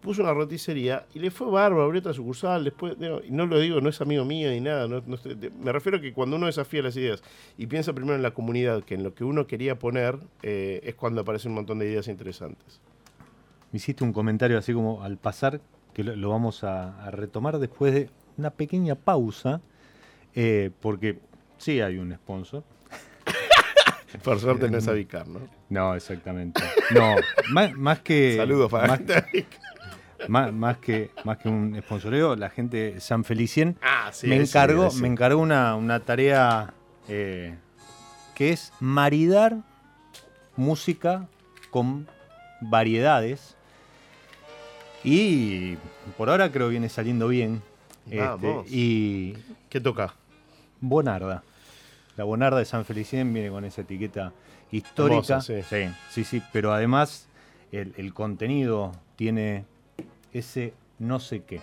[0.03, 3.89] puso una roticería y le fue bárbaro, abrió otra sucursal, después, no lo digo, no
[3.89, 7.23] es amigo mío ni nada, me refiero a que cuando uno desafía las ideas
[7.57, 10.97] y piensa primero en la comunidad que en lo que uno quería poner, eh, es
[10.97, 12.81] cuando aparecen un montón de ideas interesantes.
[13.71, 15.61] Me hiciste un comentario así como al pasar,
[15.95, 19.61] que lo, vamos a, retomar después de una pequeña pausa,
[20.35, 21.19] eh, porque
[21.59, 22.65] sí hay un sponsor.
[24.25, 25.41] Por suerte no es Avicar, ¿no?
[25.71, 26.61] No, exactamente.
[26.95, 27.15] No,
[27.77, 28.37] más, que.
[28.37, 29.01] Saludos para más,
[30.81, 36.01] que, más que un sponsoreo, la gente San Felicien ah, me, encargó, me encargó una,
[36.01, 36.75] tarea
[37.09, 37.55] eh,
[38.35, 39.59] que es maridar
[40.57, 41.29] música
[41.71, 42.07] con
[42.61, 43.57] variedades.
[45.05, 45.77] Y
[46.17, 47.63] por ahora creo que viene saliendo bien.
[48.11, 49.37] Este, y
[49.69, 50.15] ¿Qué toca?
[50.81, 51.43] Bonarda.
[52.17, 54.33] La Bonarda de San Felicien viene con esa etiqueta
[54.71, 55.41] histórica.
[55.41, 55.63] sí.
[56.11, 56.25] sí.
[56.25, 57.29] sí, pero además
[57.73, 59.65] el contenido tiene
[60.33, 61.61] ese no sé qué.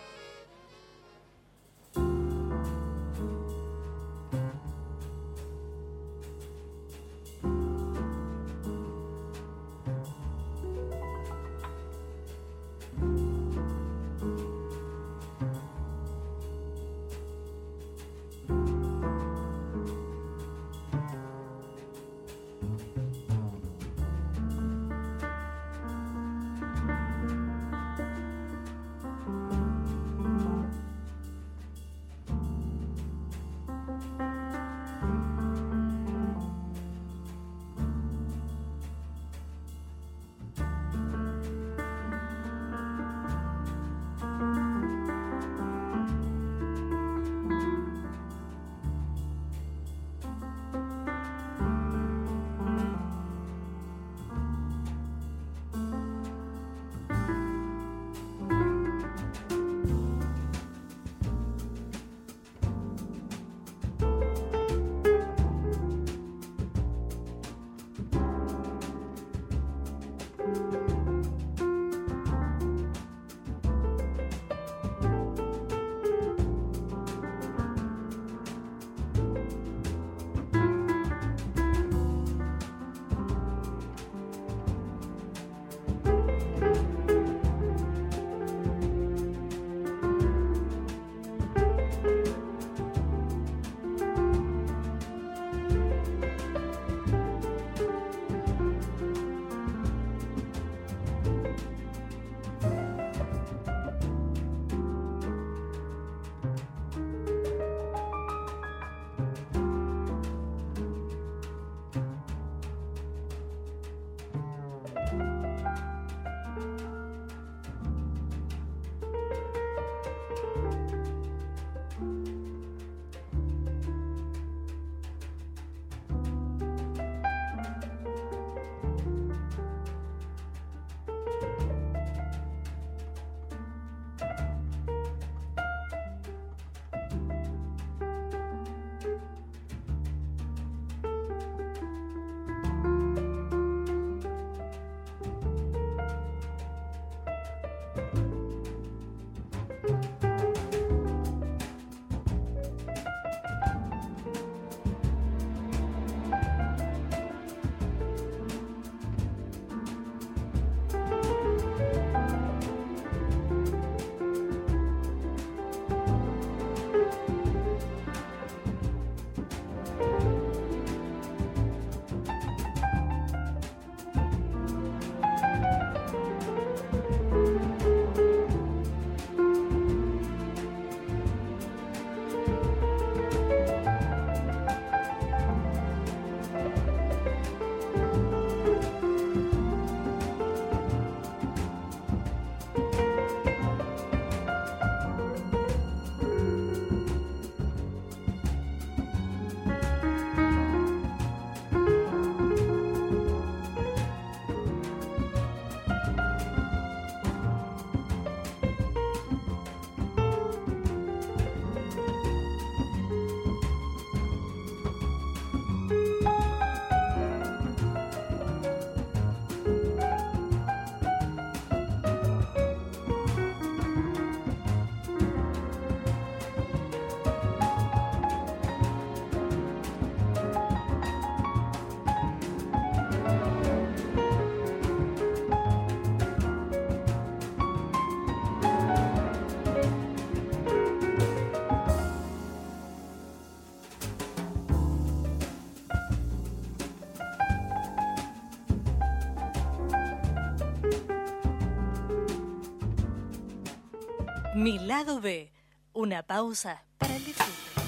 [254.70, 255.50] Mi lado B,
[255.94, 257.82] una pausa para el disfrute.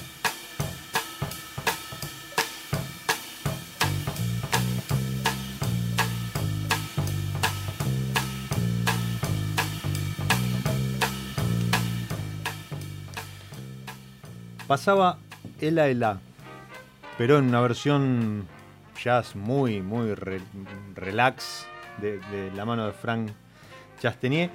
[14.66, 15.18] Pasaba
[15.60, 16.20] Ela Ela,
[17.18, 18.46] pero en una versión
[19.02, 20.40] jazz muy, muy re-
[20.94, 21.66] relax
[21.98, 23.30] de, de la mano de Frank
[24.00, 24.50] Chastenier,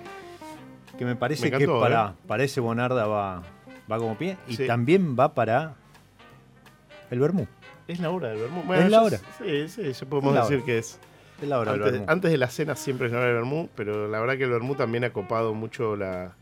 [0.97, 2.21] que me parece Me que para, ¿eh?
[2.27, 3.43] para ese Bonarda va,
[3.91, 4.67] va como pie y Sí.
[4.67, 5.75] también va para
[7.11, 7.47] el Bermú.
[7.87, 8.73] Es la hora del vermú.
[8.73, 9.17] Es la hora.
[9.37, 10.65] Sí, sí, ya podemos decir hora.
[10.65, 10.99] que es.
[11.41, 12.11] Es la hora del Antes, Bermú.
[12.11, 14.49] antes de la cena siempre es la hora del vermú, pero la verdad que el
[14.49, 16.35] vermú también ha copado mucho la,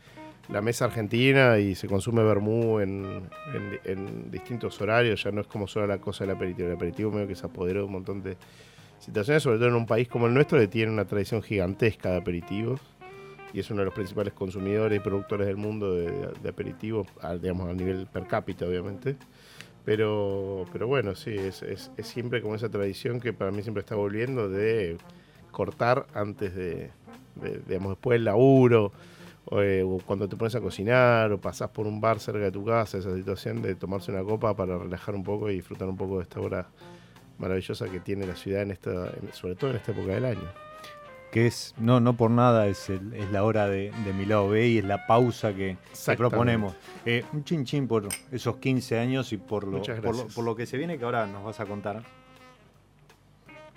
[0.48, 5.22] la mesa argentina y se consume vermú en, en- en distintos horarios.
[5.22, 6.66] Ya no es como solo la cosa del aperitivo.
[6.68, 8.36] El aperitivo medio que se apoderó de un montón de
[8.98, 12.16] situaciones, sobre todo en un país como el nuestro que tiene una tradición gigantesca de
[12.16, 12.80] aperitivos
[13.56, 17.06] y es uno de los principales consumidores y productores del mundo de, aperitivos,
[17.40, 19.16] digamos a nivel per cápita obviamente.
[19.82, 24.50] Pero, pero bueno, sí, es, siempre como esa tradición que para mí siempre está volviendo
[24.50, 24.98] de
[25.52, 26.90] cortar antes de,
[27.66, 28.92] digamos, después del laburo,
[29.46, 32.52] o, eh, o cuando te pones a cocinar, o pasás por un bar cerca de
[32.52, 35.96] tu casa, esa situación de tomarse una copa para relajar un poco y disfrutar un
[35.96, 36.66] poco de esta hora
[37.38, 40.65] maravillosa que tiene la ciudad, en esta, sobre todo en esta época del año.
[41.36, 44.48] Que es, no, no por nada, es, el- es la hora de, de mi lado
[44.48, 45.76] B y es la pausa que,
[46.16, 46.74] proponemos.
[47.04, 50.34] Eh, un chin chin por esos 15 años y por lo, Muchas por lo, gracias.
[50.34, 52.02] por lo que se viene que ahora nos vas a contar.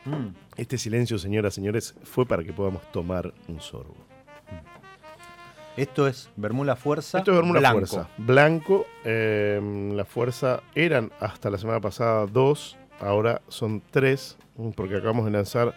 [0.05, 3.93] Mm, Este silencio, señoras y señores, fue para que podamos tomar un sorbo.
[5.76, 7.18] Esto es Bermuda Fuerza.
[7.18, 7.86] Esto es Bermuda blanco.
[7.88, 8.10] Fuerza.
[8.18, 8.86] Blanco.
[9.03, 14.38] eh, la fuerza eran hasta la semana pasada dos, ahora son tres,
[14.78, 15.74] porque acabamos de lanzar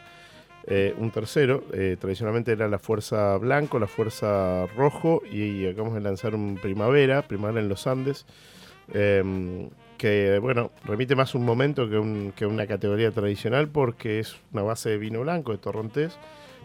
[0.67, 1.65] eh, un tercero.
[1.73, 7.23] Eh, tradicionalmente era la fuerza blanco, la fuerza rojo y acabamos de lanzar un primavera,
[7.23, 8.27] primavera en los Andes.
[8.95, 14.63] eh, que bueno, remite más un momento que, un- una categoría tradicional porque es una
[14.63, 16.19] base de vino blanco, de torrontés,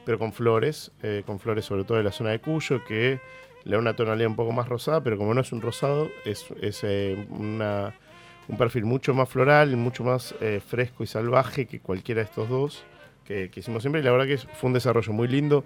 [0.05, 3.19] pero con flores, eh, con flores sobre todo de la zona de Cuyo, que
[3.63, 6.47] le da una tonalidad un poco más rosada, pero como no es un rosado, es,
[6.61, 10.33] es, un perfil mucho más floral, mucho más
[10.67, 12.83] fresco y salvaje que cualquiera de estos dos
[13.27, 14.01] que, que hicimos siempre.
[14.01, 15.63] Y la verdad que fue un desarrollo muy lindo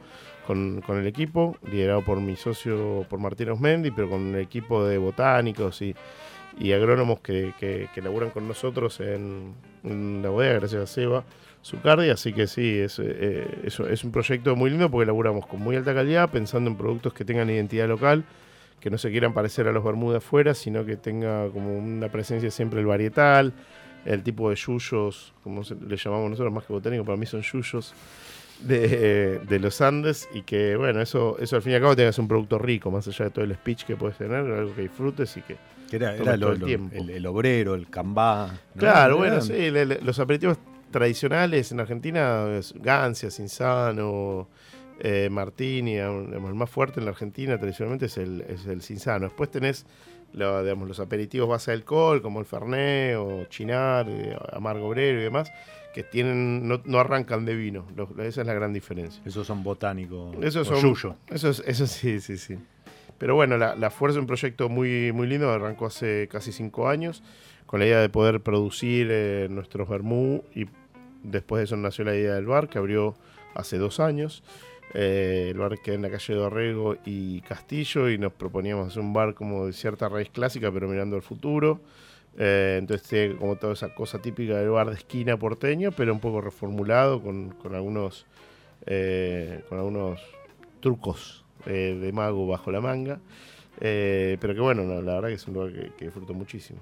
[0.47, 4.83] con, con el equipo, liderado por mi socio, por Martín Osmendi, pero con el equipo
[4.85, 5.95] de botánicos y,
[6.59, 9.53] y agrónomos que, que, que laburan con nosotros en,
[9.83, 11.23] en la bodega, gracias a Seba.
[11.63, 15.59] Zucardi, así que sí, es, eh, es, es un proyecto muy lindo porque laburamos con
[15.59, 18.23] muy alta calidad, pensando en productos que tengan identidad local,
[18.79, 22.49] que no se quieran parecer a los Bermuda afuera, sino que tenga como una presencia
[22.49, 23.53] siempre el varietal,
[24.05, 27.93] el tipo de yuyos, como le llamamos nosotros más que botánico, para mí son yuyos
[28.61, 32.17] de, de los Andes, y que bueno, eso, eso al fin y al cabo tengas
[32.19, 35.35] un producto rico, más allá de todo el speech que puedes tener, algo que disfrutes
[35.37, 35.57] y que
[35.89, 36.95] Que era, era lo- el tiempo.
[36.95, 38.47] el, el obrero, el cambá.
[38.75, 38.79] ¿no?
[38.79, 40.57] Claro, Eran- bueno, sí, los aperitivos
[40.91, 43.31] tradicionales en Argentina, es Gancia,
[45.03, 49.25] Eh, Martini, digamos, el más fuerte en la Argentina tradicionalmente es el, es el Cinzano.
[49.25, 49.87] Después tenés
[50.33, 55.19] lo- digamos, los aperitivos base de alcohol, como el Fernet o Chinar, eh, Amargo Obrero
[55.19, 55.51] y demás,
[55.95, 57.87] que tienen no, no arrancan de vino.
[57.95, 59.21] Los- esa es la gran diferencia.
[59.25, 60.35] Esos son botánicos.
[60.43, 61.15] Esos son, yuyo.
[61.31, 62.57] Eso, es- eso sí, sí, sí.
[63.17, 66.87] Pero bueno, la, la Fuerza es un proyecto muy, muy lindo, arrancó hace casi cinco
[66.87, 67.23] años,
[67.65, 70.65] con la idea de poder producir eh, nuestros vermú y
[71.23, 73.15] después de eso nació la idea del bar, que abrió
[73.55, 74.43] hace dos años.
[74.93, 79.01] Eh, el bar queda en la calle de Orrego y Castillo y nos proponíamos hacer
[79.01, 81.79] un bar como de cierta raíz clásica, pero mirando al futuro.
[82.37, 86.19] Eh, entonces tiene como toda esa cosa típica del bar de esquina porteño, pero un
[86.19, 87.55] poco reformulado con,
[88.85, 90.21] eh, algunos
[90.79, 93.19] trucos eh, de mago bajo la manga.
[93.79, 96.81] Pero que bueno, no, la verdad que es un lugar que, que disfruto muchísimo.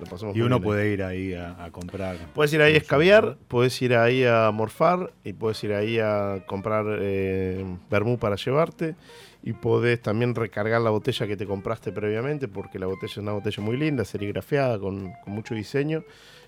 [0.00, 2.16] Lo Y uno bien puede ir ahí a, a comprar.
[2.34, 6.44] Puedes ir ahí a escabiar, puedes ir ahí a morfar y puedes ir ahí a
[6.46, 8.96] comprar eh, vermú para llevarte.
[9.44, 13.32] Y podés también recargar la botella que te compraste previamente porque la botella es una
[13.32, 16.04] botella muy linda, serigrafiada, con, con mucho diseño.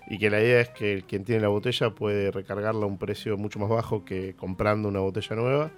[0.07, 3.37] Y que la idea es que quien tiene la botella puede recargarla a un precio
[3.37, 5.71] mucho más bajo que comprando una botella nueva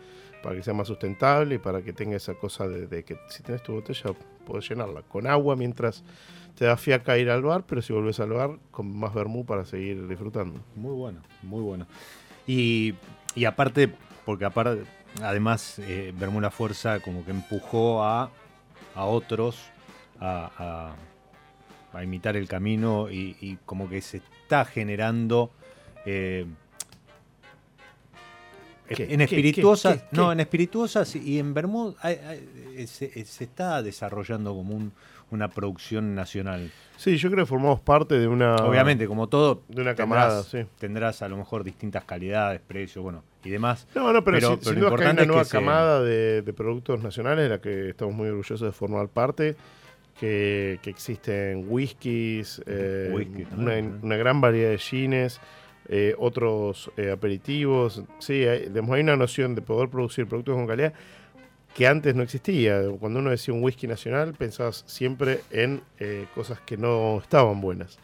[0.43, 3.63] para que sea más sustentable y para que tenga esa cosa de, que si tienes
[3.63, 4.11] tu botella
[4.45, 6.03] puedes llenarla con agua mientras
[6.55, 9.65] te da fiaca ir al bar, pero si volvés al bar con más vermú para
[9.65, 10.59] seguir disfrutando.
[10.75, 11.85] Muy bueno, muy bueno.
[12.47, 12.95] Y,
[13.35, 13.91] y aparte,
[14.25, 14.83] porque aparte,
[15.21, 18.31] además, eh, Bermuda Fuerza como que empujó a,
[18.95, 19.59] a otros
[20.19, 20.95] a,
[21.93, 25.51] a- imitar el camino y, y como que se está generando
[26.05, 26.45] eh,
[28.87, 29.13] ¿Qué?
[29.13, 30.01] En espirituosas, ¿Qué?
[30.11, 30.15] ¿Qué?
[30.17, 34.75] no, en espirituosas y en Bermud hay- hay- eh, se, eh, se está desarrollando como
[34.75, 34.91] un-
[35.29, 36.71] una producción nacional.
[36.95, 38.55] Sí, yo creo que formamos parte de una.
[38.55, 40.71] Obviamente, como todo, de una camada, tendrás, sí.
[40.79, 43.87] tendrás a lo mejor distintas calidades, precios, bueno, y demás.
[43.93, 46.41] No, no, pero, sin, sin lo duda que hay una es nueva se- camada de,
[46.43, 49.55] de productos nacionales de la que estamos muy orgullosos de formar parte.
[50.19, 55.39] Que, que existen whiskies, eh, Whisky una, también, una gran variedad de gines,
[55.89, 58.03] eh, otros eh, aperitivos.
[58.19, 60.93] Sí, hay, digamos, hay una noción de poder producir productos con calidad
[61.77, 62.81] que antes no existía.
[62.99, 67.99] Cuando uno decía un whisky nacional, pensabas siempre en eh, cosas que no estaban buenas.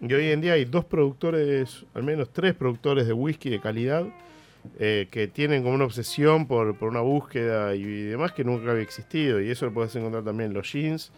[0.00, 4.06] Y hoy en día hay dos productores, al menos tres productores de whisky de calidad,
[4.80, 8.82] eh, que tienen como una obsesión por, por una búsqueda y, demás que nunca había
[8.82, 9.40] existido.
[9.40, 11.12] Y eso lo puedes encontrar también en los jeans.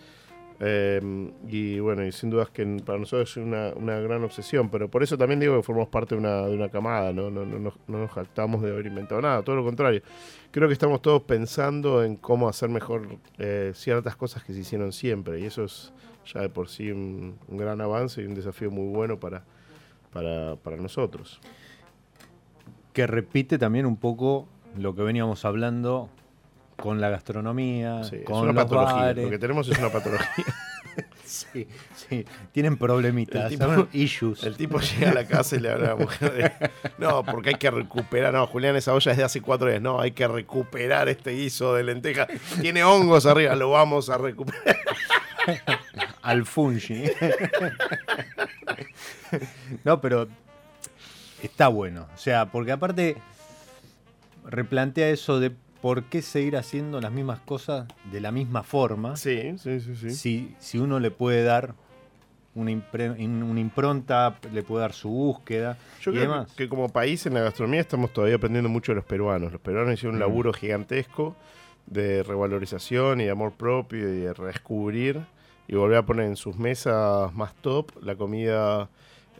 [0.65, 1.01] Eh,
[1.49, 5.03] y bueno, y sin dudas que para nosotros es una, una gran obsesión, pero por
[5.03, 7.31] eso también digo que formamos parte de una, de una camada, ¿no?
[7.33, 10.03] No, no, no- no nos jactamos de haber inventado nada, todo lo contrario.
[10.53, 13.09] Creo que estamos todos pensando en cómo hacer mejor
[13.39, 15.93] eh, ciertas cosas que se hicieron siempre, y eso es
[16.33, 19.43] ya de por sí un, un gran avance y un desafío muy bueno para,
[20.13, 21.41] para, para nosotros.
[22.93, 24.47] que repite también un poco
[24.79, 26.09] lo que veníamos hablando
[26.77, 29.25] con la gastronomía, Sí, es con una los patología, bares.
[29.25, 30.45] lo que tenemos es una patología.
[31.25, 31.66] Sí,
[31.97, 34.43] sí, tienen problemitas, El tipo- issues.
[34.43, 36.53] El tipo llega a la casa y le habla a la mujer de,
[36.99, 39.99] no, porque hay que recuperar, no, Julián, esa olla es de hace cuatro días, no,
[39.99, 42.27] hay que recuperar este guiso de lenteja,
[42.61, 44.77] tiene hongos arriba, lo vamos a recuperar.
[46.23, 47.05] al fungi.
[49.85, 50.29] no, pero
[51.43, 52.07] está bueno.
[52.14, 53.16] O sea, porque aparte
[54.45, 55.53] replantea eso de
[55.83, 60.11] por qué seguir haciendo las mismas cosas de la misma forma Sí, sí, sí, sí.
[60.11, 61.74] si, si uno le puede dar
[62.55, 66.53] una, impre- in- una impronta, le puede dar su búsqueda Yo y creo demás.
[66.57, 69.51] que como país en la gastronomía estamos todavía aprendiendo mucho de los peruanos.
[69.53, 70.22] Los peruanos hicieron un Mm.
[70.22, 71.35] laburo gigantesco
[71.87, 75.20] de revalorización y de amor propio y de redescubrir
[75.66, 78.89] y volver a poner en sus mesas más top la comida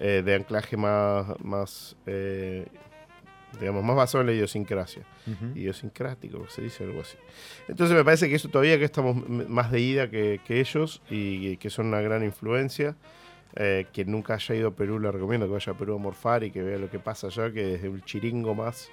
[0.01, 2.67] eh, de anclaje más, más eh,
[3.61, 5.03] digamos, más basado en la idiosincrasia.
[5.27, 5.59] Ujú.
[5.59, 7.17] Idiosincrático, se dice algo así.
[7.69, 11.57] Entonces me parece que eso todavía que estamos más de ida que, que ellos y
[11.59, 12.97] que son una gran influencia.
[13.55, 16.43] Eh, quien nunca haya ido a Perú le recomiendo que vaya a Perú a morfar
[16.43, 18.91] y que vea lo que pasa allá, que desde el chiringo más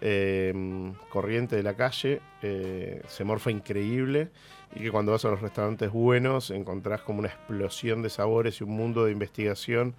[0.00, 4.30] eh, corriente de la calle eh, se morfa increíble
[4.74, 8.64] y que cuando vas a los restaurantes buenos encontrás como una explosión de sabores y
[8.64, 9.94] un mundo de investigación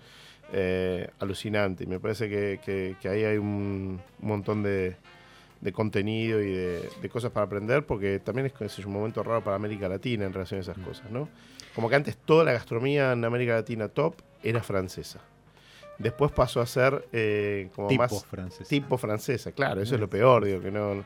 [0.53, 1.83] eh, alucinante.
[1.83, 4.95] Y me parece que, que- que ahí hay un montón de,
[5.61, 9.43] de contenido y de, de cosas para aprender, porque también es, es un momento raro
[9.43, 11.29] para América Latina en relación a esas cosas, ¿no?
[11.75, 15.21] Como que antes toda la gastronomía en América Latina top era francesa.
[15.97, 18.67] Después pasó a ser eh, como Tipo más francés.
[18.67, 21.03] tipo francesa, claro, eso es lo peor, digo, que no, lo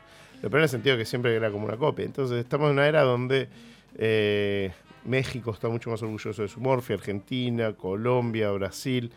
[0.50, 2.04] peor en el sentido que siempre era como una copia.
[2.06, 3.48] Entonces estamos en una era donde
[3.98, 4.72] eh,
[5.06, 9.12] México está mucho más orgulloso de su morfia, Argentina, Colombia, Brasil.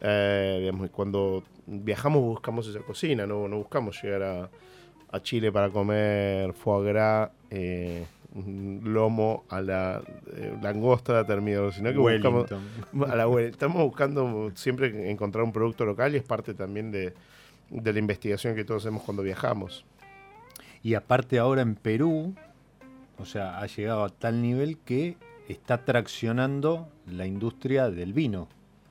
[0.00, 4.50] eh, digamos, cuando viajamos buscamos esa cocina, no, no buscamos llegar a,
[5.10, 8.04] a Chile para comer foie gras, eh,
[8.82, 10.02] lomo a la
[10.36, 12.50] eh, langosta terminal, sino que buscamos,
[13.08, 13.40] a la.
[13.42, 17.14] Estamos buscando siempre encontrar un producto local y es parte también de,
[17.70, 19.84] de la investigación que todos hacemos cuando viajamos.
[20.82, 22.34] Y aparte ahora en Perú,
[23.18, 25.16] o sea, ha llegado a tal nivel que
[25.48, 28.48] está traccionando la industria del vino.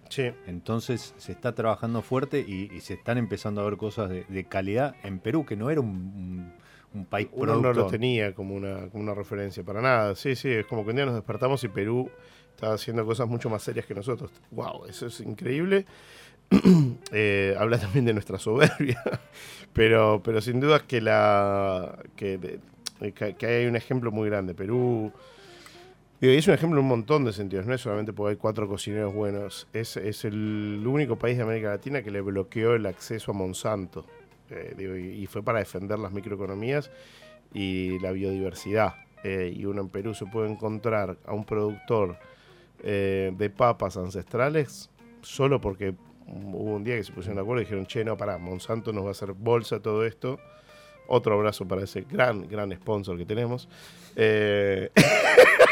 [0.10, 0.32] Sí.
[0.46, 4.44] Entonces se está trabajando fuerte y, y se están empezando a ver cosas de, de
[4.46, 6.54] calidad en Perú, que no era un, un-
[6.94, 10.14] un país Uno no lo tenía como una, como una referencia para nada.
[10.16, 12.08] Sí, sí, es como que un día nos despertamos y Perú
[12.52, 14.30] estaba haciendo cosas mucho más serias que nosotros.
[14.52, 14.86] ¡Wow!
[14.86, 15.86] Eso es increíble.
[17.12, 19.02] Eh, habla también de nuestra soberbia.
[19.74, 22.60] pero, pero sin duda que, la, que,
[23.38, 24.54] que hay un ejemplo muy grande.
[24.54, 25.12] Perú.
[26.32, 28.66] Y es un ejemplo en un montón de sentidos, no es solamente porque hay cuatro
[28.66, 33.32] cocineros buenos, es, es el único país de América Latina que le bloqueó el acceso
[33.32, 34.06] a Monsanto.
[34.50, 36.92] Eh, y fue para defender las microeconomías
[37.54, 38.96] y la biodiversidad.
[39.24, 42.18] Eh, y uno en Perú se puede encontrar a un productor
[42.84, 44.90] eh, de papas ancestrales
[45.22, 45.94] solo porque
[46.26, 49.04] hubo un día que se pusieron de acuerdo y dijeron, che, no, pará, Monsanto nos
[49.04, 50.40] va a hacer bolsa todo esto.
[51.08, 53.68] Otro abrazo para ese gran, gran sponsor que tenemos.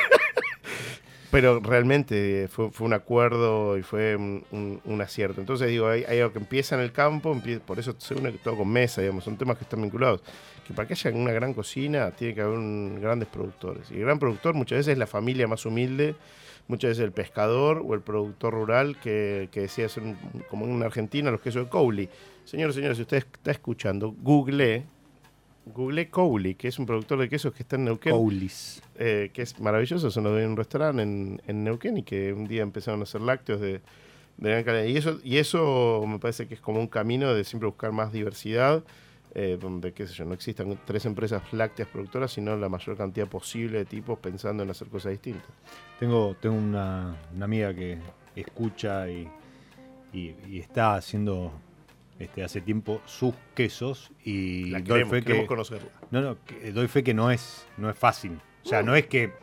[1.32, 4.44] Pero realmente fue, un acuerdo y fue un,
[4.86, 5.40] un- acierto.
[5.40, 8.34] Entonces digo, hay, hay algo que empieza en el campo, empie- por eso se une
[8.34, 10.22] todo con mesa, digamos, son temas que están vinculados.
[10.68, 12.60] Que para que haya una gran cocina tiene que haber
[13.00, 13.90] grandes productores.
[13.92, 16.16] Y el gran productor muchas veces es la familia más humilde,
[16.68, 20.18] muchas veces el pescador o el productor rural que, que decía un-
[20.50, 22.10] como en Argentina los quesos de Cowley.
[22.44, 24.84] Señor, señor, si usted está escuchando, google,
[25.66, 28.14] google Cowley, que es un productor de quesos que está en Neuquén.
[28.14, 28.82] Coulis.
[28.96, 32.34] eh, que es maravilloso, se nos dio en un restaurante en, en Neuquén y que
[32.34, 33.82] un día empezaron a hacer lácteos de,
[34.38, 34.86] de gran calidad.
[34.86, 38.12] Y eso, y eso me parece que es como un camino de siempre buscar más
[38.12, 38.84] diversidad,
[39.34, 43.28] eh, donde, qué sé yo, no existan tres empresas lácteas productoras, sino la mayor cantidad
[43.28, 45.48] posible de tipos pensando en hacer cosas distintas.
[46.00, 47.98] Tengo, tengo una, una amiga que
[48.36, 49.30] escucha y,
[50.12, 51.54] y- y está haciendo
[52.24, 55.90] este, hace tiempo sus quesos y La doy fe queremos que conocerla.
[56.12, 58.40] no, no, que doy fe que no es no es fácil.
[58.64, 59.34] O sea, no es que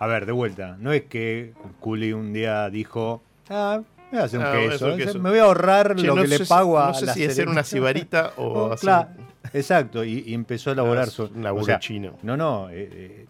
[0.00, 3.80] a ver, de vuelta, no es que Culi un día dijo, ah,
[4.12, 5.18] voy a hacer un Ah, queso, hacer un queso.
[5.18, 7.14] me voy a ahorrar Che, lo no que sé le pago a No sé la
[7.14, 7.52] si hacer Serena".
[7.52, 9.08] una cibarita o hacer claro,
[9.52, 12.16] exacto, y, y empezó a elaborar Ah, su un laburo o sea, chino.
[12.22, 13.26] No, no, eh, eh,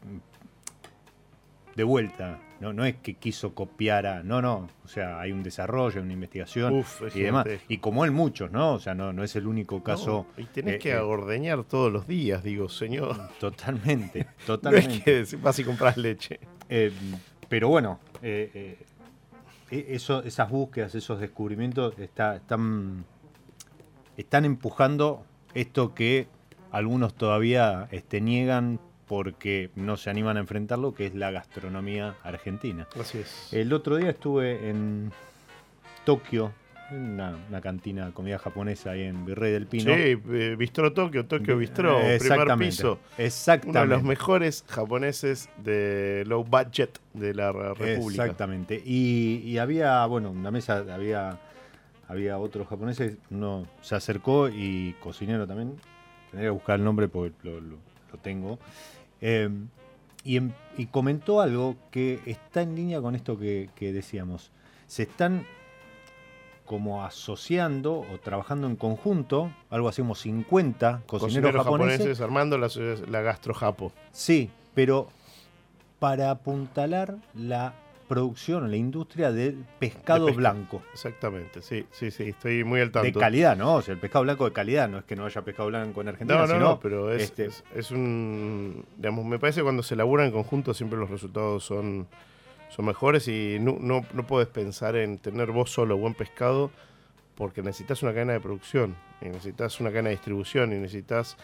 [1.74, 5.42] de vuelta, no, no es que quiso copiar a, no, no, o sea, hay un
[5.42, 7.46] desarrollo, una investigación Uf, y demás.
[7.68, 8.74] Y como él muchos, ¿no?
[8.74, 10.26] O sea, no, no es el único caso.
[10.36, 13.16] No, y tenés eh, que eh, ordeñar todos los días, digo, señor.
[13.40, 15.02] Totalmente, No es totalmente.
[15.04, 16.40] que vas y compras leche.
[16.68, 16.92] Eh,
[17.48, 18.76] pero bueno, eh,
[19.70, 23.04] e- eso, esas búsquedas, esos descubrimientos está- están,
[24.16, 26.26] están empujando esto que
[26.70, 32.86] algunos todavía este, niegan porque no se animan a enfrentarlo, que es la gastronomía argentina.
[33.00, 33.52] Así es.
[33.52, 35.10] El otro día estuve en
[36.04, 36.52] Tokio,
[36.90, 39.92] en una, una cantina de comida japonesa ahí en Virrey del Pino.
[39.94, 42.98] Sí, eh, Bistro Tokio, Tokio Bistro, Eh, primer exactamente, piso.
[43.18, 43.78] Exactamente.
[43.80, 48.24] Uno de los mejores japoneses de low budget de la re- República.
[48.24, 48.82] Exactamente.
[48.84, 51.38] Y, y había, bueno, en la mesa había,
[52.08, 55.76] había otros japoneses, uno se acercó y cocinero también,
[56.30, 58.58] tendría que buscar el nombre porque lo, lo- lo tengo,
[59.20, 59.48] Eh,
[60.24, 64.50] y, em- y comentó algo que está en línea con esto que, que decíamos.
[64.86, 65.46] Se están
[66.64, 72.58] como asociando o trabajando en conjunto, algo así como 50 cocineros, Cocineros japoneses japoneses armando
[72.58, 72.68] la,
[73.10, 73.90] la gastrojapo.
[74.12, 75.08] Sí, pero
[75.98, 77.72] para apuntalar la
[78.08, 80.82] producción, la industria del pescado De blanco.
[80.92, 83.06] Exactamente, sí, sí, sí, estoy muy al tanto.
[83.06, 83.76] De calidad, ¿no?
[83.76, 86.08] O sea, el pescado blanco de calidad, no es que no haya pescado blanco en
[86.08, 88.84] Argentina, No, no, sino no, pero es, este, es, es un.
[88.96, 92.08] Digamos, me parece que cuando se labura en conjunto siempre los resultados son,
[92.70, 96.70] son mejores y no, no, no puedes pensar en tener vos solo buen pescado
[97.38, 101.36] porque necesitas una cadena de producción, y necesitas una cadena de distribución y necesitas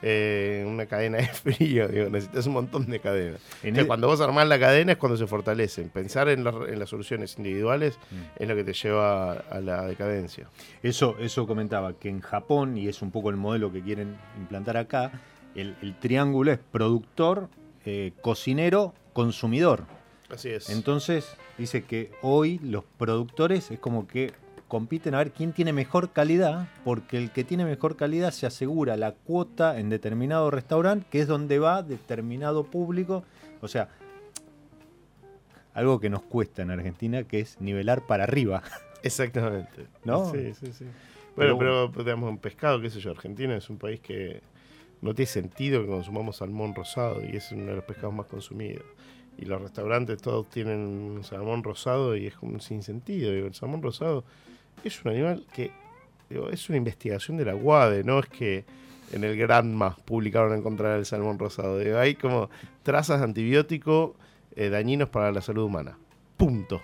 [0.00, 3.40] eh, una cadena de frío, digo, necesitas un montón de cadenas.
[3.86, 5.90] cuando vos armás la cadena es cuando se fortalecen.
[5.90, 8.42] Pensar en, la- en las soluciones individuales Mm.
[8.42, 10.48] es lo que te lleva a, a la decadencia.
[10.82, 14.76] Eso, eso comentaba, que en Japón, y es un poco el modelo que quieren implantar
[14.76, 15.12] acá,
[15.54, 17.48] el, el triángulo es productor,
[17.84, 19.84] eh, cocinero, consumidor.
[20.30, 20.70] Así es.
[20.70, 24.32] Entonces, dice que hoy los productores es como que
[24.72, 28.96] compiten a ver quién tiene mejor calidad, porque el que tiene mejor calidad se asegura
[28.96, 33.22] la cuota en determinado restaurante, que es donde va determinado público.
[33.60, 33.90] O sea,
[35.74, 38.62] algo que nos cuesta en Argentina, que es nivelar para arriba.
[39.02, 39.88] Exactamente.
[40.04, 40.32] ¿No?
[40.32, 40.86] Sí, sí, sí.
[41.36, 44.40] Pero Bueno, pero, digamos, en pescado, qué sé yo, Argentina es un país que
[45.02, 48.86] no tiene sentido que consumamos salmón rosado y es uno de los pescados más consumidos.
[49.36, 53.30] Y los restaurantes todos tienen salmón rosado y es como un sinsentido.
[53.32, 54.24] El salmón rosado
[54.84, 55.70] es un animal que
[56.52, 58.64] es una investigación de la UADE, no es que
[59.12, 61.78] en el Granma publicaron en contra del salmón rosado.
[62.00, 62.48] Hay como
[62.82, 64.16] trazas de antibiótico
[64.56, 65.98] eh, dañinos para la salud humana.
[66.38, 66.80] Punto.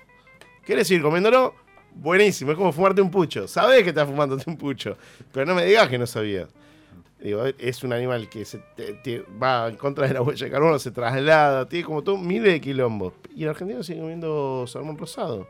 [0.66, 1.54] ¿Quieres ir comiéndolo?
[1.94, 3.48] Buenísimo, es como fumarte un pucho.
[3.48, 4.96] Sabés que estás fumándote un pucho,
[5.32, 6.48] pero no me digas que no sabías.
[7.18, 10.52] Digo, es un animal que se te- te- va en contra de la huella de
[10.52, 13.14] carbono, se traslada, tiene como todo miles de quilombos.
[13.34, 15.48] Y el argentino sigue comiendo salmón rosado.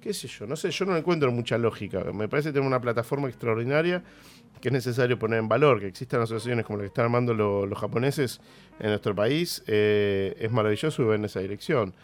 [0.00, 0.46] ¿Qué sé yo?
[0.46, 2.02] No sé, yo no encuentro mucha lógica.
[2.14, 4.02] Me parece que tenemos una plataforma extraordinaria
[4.60, 7.66] que es necesario poner en valor, que existan asociaciones como la que están armando lo-
[7.66, 8.40] los japoneses
[8.78, 11.94] en nuestro país, eh, es maravilloso y va en esa dirección.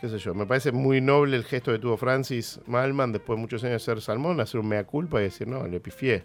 [0.00, 3.40] qué sé yo, me parece muy noble el gesto que tuvo Francis Malman después de
[3.40, 6.22] muchos años de ser salmón, hacer un mea culpa y decir, no, le pifié.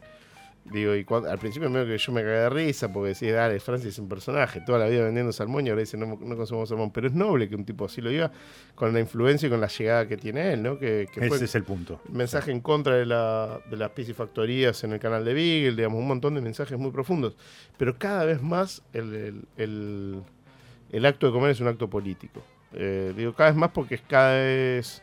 [0.64, 3.60] Digo, y cuando- al principio medio que yo me cagué de risa porque decía, dale,
[3.60, 6.70] Francis es un personaje, toda la vida vendiendo salmón y ahora dice, no, no consumimos
[6.70, 6.92] salmón.
[6.92, 8.32] Pero es noble que un tipo así lo diga
[8.76, 10.78] con la influencia y con la llegada que tiene él, ¿no?
[10.78, 12.00] Que, que fue Ese es el punto.
[12.10, 16.08] mensaje en contra de, la, de las piscifactorías en el canal de Beagle, digamos, un
[16.08, 17.36] montón de mensajes muy profundos.
[17.78, 20.22] Pero cada vez más el, el- el-
[20.92, 22.44] el acto de comer es un acto político.
[22.74, 25.02] Eh, digo, cada vez más porque es cada vez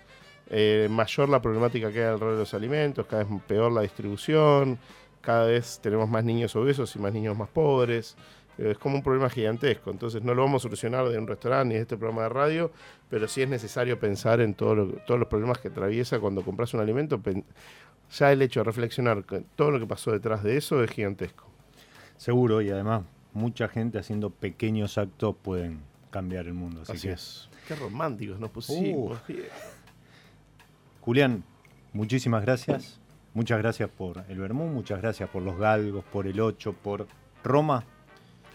[0.50, 4.78] eh, mayor la problemática que hay alrededor de los alimentos, cada vez peor la distribución,
[5.28, 8.16] cada vez tenemos más niños obesos y más niños más pobres.
[8.56, 11.68] Eh, Es como un problema gigantesco, entonces no lo vamos a solucionar de un restaurante
[11.68, 12.72] ni de este programa de radio,
[13.10, 16.72] pero sí es necesario pensar en todo lo- todos los problemas que atraviesa cuando compras
[16.72, 17.20] un alimento,
[18.10, 19.22] ya el hecho de reflexionar
[19.54, 21.44] todo lo que pasó detrás de eso es gigantesco.
[22.16, 23.02] Seguro, y además
[23.34, 26.80] mucha gente haciendo pequeños actos pueden cambiar el mundo.
[26.88, 27.50] Así, es.
[27.68, 29.20] Qué románticos nos pusimos.
[29.28, 29.32] Uh.
[31.02, 31.44] Julián,
[31.92, 32.98] muchísimas gracias.
[33.34, 37.06] Muchas gracias por el Bermú, muchas gracias por los galgos, por el 8, por
[37.44, 37.84] Roma.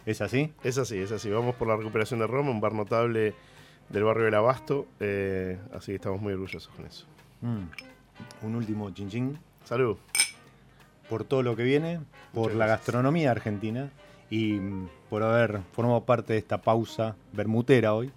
[0.06, 0.52] ¿Es así?
[0.64, 1.30] Es así, es así.
[1.30, 3.34] Vamos por la recuperación de Roma, un bar notable
[3.90, 4.88] del barrio del Abasto.
[5.00, 7.06] Eh, así que estamos muy orgullosos con eso.
[7.42, 8.46] Mm.
[8.46, 9.98] Un último chin Salud.
[11.10, 12.00] Por todo lo que viene,
[12.34, 13.92] por la gastronomía argentina
[14.30, 18.12] y mm, por haber formado parte de esta pausa bermutera hoy.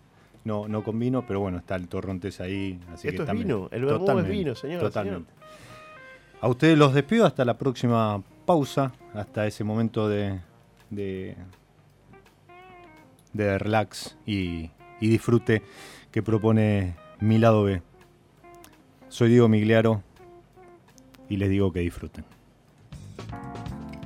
[0.44, 2.78] No, no con vino, pero bueno, está el torrontés ahí.
[2.92, 4.80] Así Esto es vino, el vermú es vino, señor.
[4.80, 5.32] Totalmente.
[6.40, 10.40] A ustedes los despido hasta la próxima pausa, hasta ese momento de,
[10.90, 11.36] de,
[13.58, 14.70] relax y,
[15.00, 15.62] y disfrute
[16.10, 17.82] que propone mi lado B.
[19.08, 20.02] Soy Diego Migliaro
[21.28, 22.24] y les digo que disfruten.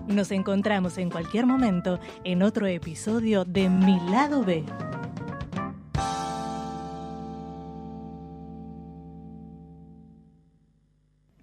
[0.06, 4.64] Nos encontramos en cualquier momento en otro episodio de Mi lado B.